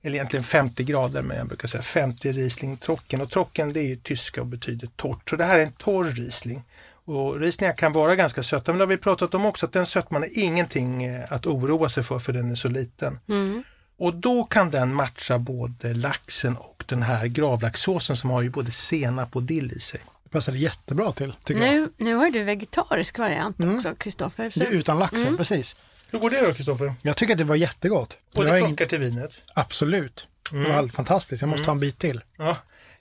Eller 0.07 0.17
egentligen 0.17 0.45
50 0.45 0.85
grader, 0.85 1.23
men 1.23 1.37
jag 1.37 1.47
brukar 1.47 1.69
säga 1.69 1.83
50 1.83 2.33
Riesling 2.33 2.77
Trocken. 2.77 3.21
Och 3.21 3.31
Trocken 3.31 3.73
det 3.73 3.81
är 3.81 3.89
ju 3.89 3.97
tyska 3.97 4.41
och 4.41 4.47
betyder 4.47 4.89
torrt. 4.97 5.31
Så 5.31 5.37
det 5.37 5.45
här 5.45 5.59
är 5.59 5.63
en 5.63 5.73
torr 5.73 6.05
Riesling. 6.05 6.63
Och 7.05 7.41
Rieslingar 7.41 7.73
kan 7.73 7.93
vara 7.93 8.17
ganska 8.17 8.43
söta, 8.43 8.73
men 8.73 8.79
det 8.79 8.85
har 8.85 8.89
vi 8.89 8.97
pratat 8.97 9.35
om 9.35 9.47
också, 9.47 9.67
att 9.67 9.73
den 9.73 9.87
sötman 9.87 10.23
är 10.25 10.39
ingenting 10.39 11.05
eh, 11.05 11.33
att 11.33 11.47
oroa 11.47 11.89
sig 11.89 12.05
för, 12.05 12.19
för 12.19 12.33
den 12.33 12.51
är 12.51 12.55
så 12.55 12.69
liten. 12.69 13.19
Mm. 13.29 13.63
Och 13.99 14.15
då 14.15 14.45
kan 14.45 14.71
den 14.71 14.95
matcha 14.95 15.39
både 15.39 15.95
laxen 15.95 16.57
och 16.57 16.85
den 16.87 17.03
här 17.03 17.27
gravlaxsåsen 17.27 18.17
som 18.17 18.31
har 18.31 18.43
ju 18.43 18.51
både 18.51 18.71
senap 18.71 19.37
och 19.37 19.43
dill 19.43 19.73
i 19.73 19.81
sig. 19.81 20.01
Det 20.25 20.31
passar 20.31 20.53
jättebra 20.53 21.13
till, 21.13 21.35
tycker 21.45 21.61
nu, 21.61 21.77
jag. 21.77 21.89
Nu 21.97 22.15
har 22.15 22.31
du 22.31 22.45
vegetarisk 22.45 23.19
variant 23.19 23.59
mm. 23.61 23.77
också, 23.77 23.95
Kristoffer. 23.95 24.51
Så... 24.51 24.65
Utan 24.65 24.99
laxen, 24.99 25.23
mm. 25.23 25.37
precis. 25.37 25.77
Hur 26.17 26.21
går 26.21 26.31
det 26.31 26.47
då, 26.47 26.53
Kristoffer? 26.53 26.95
Jag 27.03 27.17
tycker 27.17 27.35
att 27.35 27.39
det 27.39 27.45
var 27.45 27.57
jättegott. 27.57 28.19
Och 28.35 28.45
det, 28.45 28.51
det 28.51 28.61
funkar 28.61 28.85
ing... 28.85 28.89
till 28.89 28.99
vinet? 28.99 29.43
Absolut. 29.55 30.29
Det 30.51 30.57
var 30.57 30.79
mm. 30.79 30.89
fantastiskt. 30.89 31.43
Jag 31.43 31.49
måste 31.49 31.65
ta 31.65 31.73
en 31.73 31.81
bit 31.81 31.99
till. 31.99 32.21
Ja. 32.37 32.51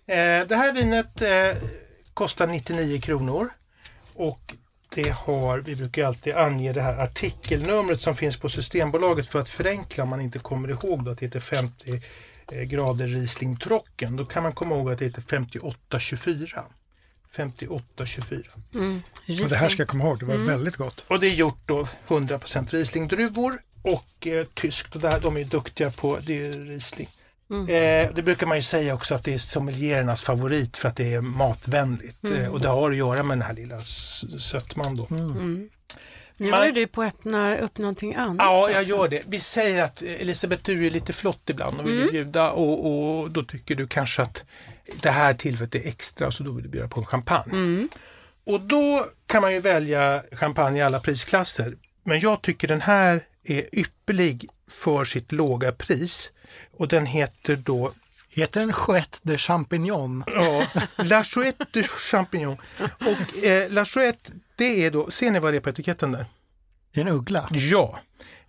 Eh, 0.08 0.48
det 0.48 0.56
här 0.56 0.74
vinet 0.74 1.22
eh, 1.22 1.70
kostar 2.14 2.48
99 2.48 3.02
kronor. 3.02 3.50
Och 4.14 4.56
det 4.96 5.10
har, 5.10 5.58
vi 5.58 5.76
brukar 5.76 6.06
alltid 6.06 6.34
ange 6.36 6.74
det 6.74 6.82
här 6.82 6.98
artikelnumret 6.98 8.02
som 8.02 8.16
finns 8.16 8.38
på 8.38 8.50
Systembolaget 8.50 9.28
för 9.28 9.40
att 9.40 9.50
förenkla 9.50 10.04
om 10.04 10.10
man 10.10 10.22
inte 10.22 10.40
kommer 10.40 10.70
ihåg 10.70 11.06
då 11.06 11.12
att 11.12 11.18
det 11.18 11.26
heter 11.26 11.40
50 11.40 12.02
eh, 12.52 12.62
grader 12.62 13.08
Riesling 13.08 13.58
Trocken. 13.58 14.16
Då 14.16 14.26
kan 14.26 14.44
man 14.44 14.54
komma 14.54 14.76
ihåg 14.76 14.92
att 14.92 15.00
det 15.00 15.06
heter 15.06 15.22
5824. 15.22 16.64
58,24. 17.36 18.44
Mm. 18.76 19.02
Och 19.44 19.50
det 19.50 19.56
här 19.56 19.70
ska 19.70 19.82
jag 19.82 19.88
komma 19.90 20.04
ihåg, 20.06 20.20
det 20.20 20.26
var 20.26 20.36
väldigt 20.36 20.76
gott. 20.76 21.06
Och 21.08 21.20
det 21.20 21.28
är 21.28 21.34
gjort 21.36 21.60
då 21.66 21.88
100% 22.08 22.72
Riesling-druvor 22.72 23.60
och 23.82 24.28
eh, 24.28 24.46
tyskt. 24.46 24.96
Och 24.96 25.02
det 25.02 25.10
här, 25.10 25.20
de 25.20 25.36
är 25.36 25.40
ju 25.40 25.46
duktiga 25.46 25.92
på 25.92 26.20
det 26.22 26.46
är 26.46 26.52
Riesling. 26.52 27.08
Eh, 27.52 28.14
det 28.16 28.24
brukar 28.26 28.48
man 28.48 28.58
ju 28.58 28.64
säga 28.64 28.94
också 28.94 29.16
att 29.16 29.24
det 29.24 29.34
är 29.34 29.38
sommelierernas 29.38 30.22
favorit 30.22 30.78
för 30.78 30.90
att 30.90 30.96
det 30.96 31.14
är 31.14 31.22
matvänligt. 31.22 32.32
Eh, 32.32 32.48
och 32.48 32.62
det 32.62 32.68
har 32.68 32.92
att 32.92 32.98
göra 32.98 33.24
med 33.24 33.38
den 33.38 33.48
här 33.48 33.54
lilla 33.54 33.82
sötman 34.40 34.96
då. 34.96 35.08
Nu 36.38 36.50
Man- 36.50 36.60
håller 36.60 36.72
du 36.72 36.88
på 36.88 37.02
att 37.02 37.14
öppna 37.14 37.58
upp 37.58 37.78
någonting 37.78 38.16
annat. 38.16 38.36
Ja, 38.40 38.70
jag 38.70 38.82
också. 38.82 38.96
gör 38.96 39.08
det. 39.08 39.24
Vi 39.28 39.40
säger 39.40 39.84
att 39.84 40.02
eh, 40.02 40.22
Elisabeth, 40.22 40.62
du 40.66 40.86
är 40.86 40.90
lite 40.92 41.14
flott 41.14 41.50
ibland 41.50 41.80
och 41.80 41.88
vill 41.88 42.12
bjuda 42.12 42.52
och, 42.52 43.20
och 43.20 43.32
då 43.32 43.44
tycker 43.44 43.76
du 43.76 43.88
kanske 43.88 44.22
att 44.22 44.44
det 45.02 45.10
här 45.10 45.34
tillfället 45.34 45.76
är 45.76 45.88
extra 45.88 46.32
så 46.32 46.44
då 46.44 46.52
vill 46.52 46.64
du 46.64 46.70
bjuda 46.70 46.88
på 46.88 47.00
en 47.00 47.06
champagne. 47.06 47.88
Och 48.46 48.62
då 48.62 49.06
kan 49.28 49.42
man 49.42 49.54
ju 49.54 49.60
välja 49.60 50.24
champagne 50.32 50.80
i 50.80 50.82
alla 50.82 51.00
prisklasser. 51.00 51.78
Men 52.04 52.20
jag 52.20 52.42
tycker 52.42 52.68
den 52.68 52.82
här 52.82 53.22
är 53.44 53.80
ypperlig 53.80 54.50
för 54.72 55.06
sitt 55.06 55.32
låga 55.32 55.72
pris. 55.72 56.32
Och 56.78 56.88
den 56.88 57.06
heter 57.06 57.56
då 57.56 57.92
Heter 58.30 58.60
den 58.60 58.74
Chouette 58.74 59.18
de 59.22 59.38
Champignon? 59.38 60.24
ja, 60.28 60.66
La 60.98 61.24
Chouette 61.24 61.66
du 61.72 61.84
Champignon. 61.84 62.58
Och 63.00 63.44
eh, 63.44 63.72
La 63.72 63.86
Chouette, 63.86 64.32
det 64.56 64.86
är 64.86 64.92
då, 64.92 65.12
ser 65.12 65.32
ni 65.32 65.40
vad 65.40 65.54
det 65.54 65.58
är 65.58 65.62
på 65.62 65.70
etiketten 65.70 66.12
där? 66.12 66.26
Det 66.94 67.02
är 67.02 67.06
en 67.06 67.12
uggla. 67.12 67.48
Ja, 67.52 68.00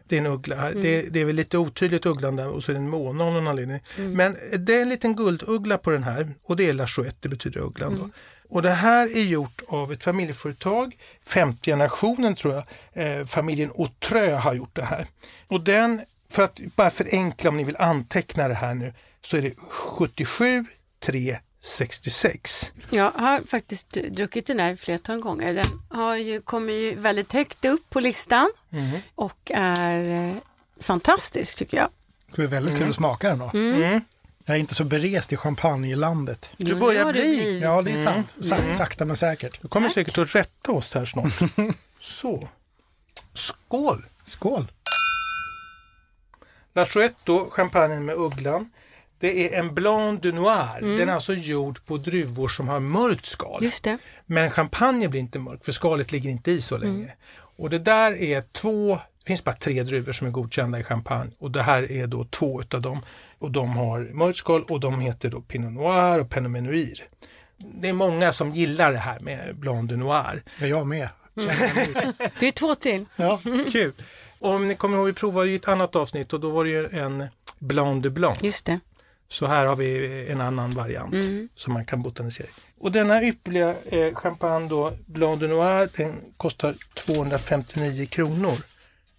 det 0.09 0.17
är 0.17 0.21
en 0.21 0.27
uggla 0.27 0.57
här. 0.57 0.75
Det, 0.75 1.03
det 1.03 1.21
är 1.21 1.25
väl 1.25 1.37
lite 1.37 1.59
otydligt 1.59 2.07
ugglan 2.07 2.37
där 2.37 2.49
och 2.49 2.65
så 2.65 2.73
är 2.73 2.75
det 2.75 2.81
en 2.81 2.89
måne 2.89 3.25
av 3.25 3.33
någon 3.33 3.49
anledning. 3.49 3.81
Men 3.97 4.37
det 4.59 4.75
är 4.75 4.83
en 4.83 4.89
liten 4.89 5.17
gulduggla 5.17 5.79
på 5.79 5.91
den 5.91 6.03
här 6.03 6.35
och 6.43 6.57
det 6.57 6.69
är 6.69 6.73
La 6.73 6.87
Chouette, 6.87 7.17
det 7.21 7.29
betyder 7.29 7.61
ugglan 7.61 7.99
då. 7.99 8.11
Och 8.49 8.63
det 8.63 8.71
här 8.71 9.17
är 9.17 9.23
gjort 9.23 9.63
av 9.69 9.93
ett 9.93 10.05
familjeföretag, 10.05 10.97
femte 11.23 11.71
generationen 11.71 12.35
tror 12.35 12.55
jag, 12.55 12.65
eh, 12.93 13.27
familjen 13.27 13.71
Autreux 13.79 14.45
har 14.45 14.55
gjort 14.55 14.75
det 14.75 14.85
här. 14.85 15.07
Och 15.47 15.61
den, 15.61 16.01
för 16.31 16.43
att 16.43 16.61
bara 16.77 16.91
förenkla 16.91 17.51
om 17.51 17.57
ni 17.57 17.65
vill 17.65 17.77
anteckna 17.77 18.49
det 18.49 18.55
här 18.55 18.75
nu, 18.75 18.93
så 19.23 19.37
är 19.37 19.43
det 19.43 19.55
77 19.69 20.65
3 21.01 21.39
66. 21.61 22.73
Jag 22.91 23.11
har 23.11 23.41
faktiskt 23.41 23.91
druckit 23.91 24.47
den 24.47 24.59
här 24.61 24.77
flertal 24.77 25.19
gånger. 25.21 25.55
Den 25.55 25.67
har 26.01 26.17
ju, 26.17 26.41
kommer 26.41 26.73
ju 26.73 26.95
väldigt 26.95 27.33
högt 27.33 27.65
upp 27.65 27.91
på 27.91 28.01
listan 28.01 28.51
och 29.15 29.51
är 29.55 30.29
eh, 30.31 30.37
fantastisk 30.81 31.57
tycker 31.59 31.77
jag. 31.77 31.89
Det 32.37 32.43
är 32.43 32.47
väldigt 32.47 32.79
kul 32.79 32.89
att 32.91 32.97
smaka 32.97 33.29
den 33.29 33.39
då. 33.39 33.51
Mm. 33.55 34.01
Jag 34.45 34.57
är 34.57 34.61
inte 34.61 34.75
så 34.75 34.85
berest 34.85 35.33
i 35.33 35.37
champagnelandet. 35.37 36.51
Du 36.57 36.75
börjar 36.75 37.13
bli-. 37.13 37.61
Ja, 37.63 37.83
det 37.83 37.91
är 37.91 38.05
sant. 38.05 38.35
Sa- 38.41 38.75
Sakta 38.77 39.05
men 39.05 39.17
säkert. 39.17 39.63
Du 39.63 39.69
kommer 39.69 39.89
Tack. 39.89 39.95
säkert 39.95 40.19
att 40.19 40.35
rätta 40.35 40.73
oss 40.73 40.95
här 40.95 41.05
snart. 41.05 41.33
Så. 42.01 42.49
Skål! 43.35 44.07
Skål! 44.25 44.73
La 46.75 46.87
Chouette 46.87 47.17
då, 47.25 47.51
champagnen 47.51 48.05
med 48.05 48.15
ugglan. 48.15 48.71
Det 49.19 49.55
är 49.55 49.59
en 49.59 49.75
Blanc 49.75 50.21
de 50.21 50.33
Noir. 50.33 50.97
Den 50.97 51.09
är 51.09 51.13
alltså 51.13 51.35
gjord 51.35 51.85
på 51.87 51.97
druvor 51.97 52.49
som 52.49 52.69
har 52.69 52.81
mörkt 52.81 53.27
skal. 53.27 53.65
Just 53.65 53.85
det. 53.85 53.99
Men 54.27 54.51
champagne 54.51 55.09
blir 55.09 55.21
inte 55.21 55.39
mörk 55.39 55.65
för 55.65 55.73
skalet 55.73 56.13
ligger 56.13 56.31
inte 56.31 56.51
i 56.51 56.61
så 56.61 56.77
länge. 56.77 57.15
Och 57.59 57.71
det 57.71 57.79
där 57.79 58.23
är 58.23 58.43
två, 58.53 58.95
det 58.95 59.27
finns 59.27 59.45
bara 59.45 59.55
tre 59.55 59.83
druvor 59.83 60.13
som 60.13 60.27
är 60.27 60.31
godkända 60.31 60.79
i 60.81 60.83
champagne 60.83 61.31
och 61.39 61.51
det 61.51 61.63
här 61.63 61.93
är 61.93 62.07
då 62.07 62.25
två 62.25 62.61
utav 62.61 62.81
dem. 62.81 63.01
Och 63.39 63.51
de 63.51 63.77
har 63.77 64.01
mörkt 64.01 64.39
skal 64.39 64.63
och 64.63 64.81
de 64.81 65.01
heter 65.01 65.31
då 65.31 65.41
Pinot 65.41 65.73
Noir 65.73 66.21
och 66.21 66.31
Pinot 66.31 66.51
Menuir. 66.51 67.05
Det 67.59 67.89
är 67.89 67.93
många 67.93 68.33
som 68.33 68.53
gillar 68.53 68.93
det 68.93 68.99
här 68.99 69.21
med 69.21 69.57
Blanc 69.57 69.91
de 69.91 69.97
Noir. 69.97 70.43
Är 70.61 70.67
jag 70.67 70.87
med. 70.87 71.09
Det 72.39 72.49
är 72.49 72.53
två 72.53 72.75
till. 72.75 73.05
Ja. 73.17 73.41
Kul! 73.73 73.93
Och 74.39 74.51
om 74.51 74.69
ni 74.69 74.75
kommer 74.75 74.97
ihåg, 74.97 75.07
vi 75.07 75.13
provade 75.13 75.49
ju 75.49 75.57
ett 75.57 75.69
annat 75.69 75.97
avsnitt 75.97 76.33
och 76.33 76.41
då 76.41 76.51
var 76.51 76.65
det 76.65 76.71
ju 76.71 76.89
en 76.89 77.25
Blanc 77.59 78.03
de 78.03 78.11
Blanc. 78.11 78.43
Just 78.43 78.67
det. 78.67 78.81
Så 79.29 79.47
här 79.47 79.67
har 79.67 79.77
vi 79.77 80.27
en 80.31 80.41
annan 80.41 80.71
variant 80.71 81.15
som 81.55 81.73
man 81.73 81.85
kan 81.85 82.03
botanisera 82.03 82.47
i. 82.47 82.51
Och 82.79 82.93
denna 82.93 83.23
ypperliga 83.23 83.75
eh, 83.85 84.15
champagne 84.15 84.69
då, 84.69 84.93
Blanc 85.07 85.41
de 85.41 85.47
Noir, 85.47 85.89
den 85.97 86.21
kostar 86.37 86.75
259 86.95 88.07
kronor. 88.07 88.59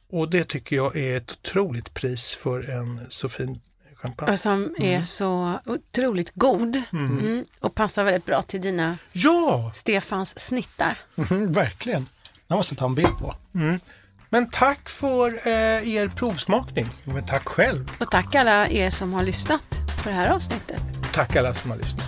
Och 0.09 0.29
det 0.29 0.43
tycker 0.43 0.75
jag 0.75 0.97
är 0.97 1.17
ett 1.17 1.31
otroligt 1.31 1.93
pris 1.93 2.35
för 2.35 2.69
en 2.69 3.05
så 3.09 3.29
fin 3.29 3.61
champagne. 3.95 4.31
Och 4.31 4.39
som 4.39 4.75
är 4.77 5.01
så 5.01 5.59
otroligt 5.65 6.31
god 6.33 6.81
mm. 6.93 7.45
och 7.59 7.75
passar 7.75 8.03
väldigt 8.03 8.25
bra 8.25 8.41
till 8.41 8.61
dina 8.61 8.97
Ja! 9.11 9.71
Stefans 9.73 10.39
snittar. 10.39 10.97
Mhm, 11.15 11.53
verkligen. 11.53 12.05
Jag 12.47 12.57
måste 12.57 12.75
ta 12.75 12.85
en 12.85 12.95
bild 12.95 13.17
på. 13.19 13.35
Men 14.29 14.49
tack 14.49 14.89
för 14.89 15.47
eh, 15.47 15.95
er 15.95 16.07
provsmakning. 16.07 16.87
Men 17.03 17.25
tack 17.25 17.47
själv. 17.47 17.91
Och 17.99 18.11
tack 18.11 18.35
alla 18.35 18.67
er 18.67 18.89
som 18.89 19.13
har 19.13 19.23
lyssnat 19.23 19.76
på 20.07 20.11
det 20.11 20.17
här 20.17 20.29
avsnittet. 20.29 20.81
Tack 21.13 21.35
alla 21.35 21.53
som 21.53 21.71
har 21.71 21.77
lyssnat. 21.77 22.07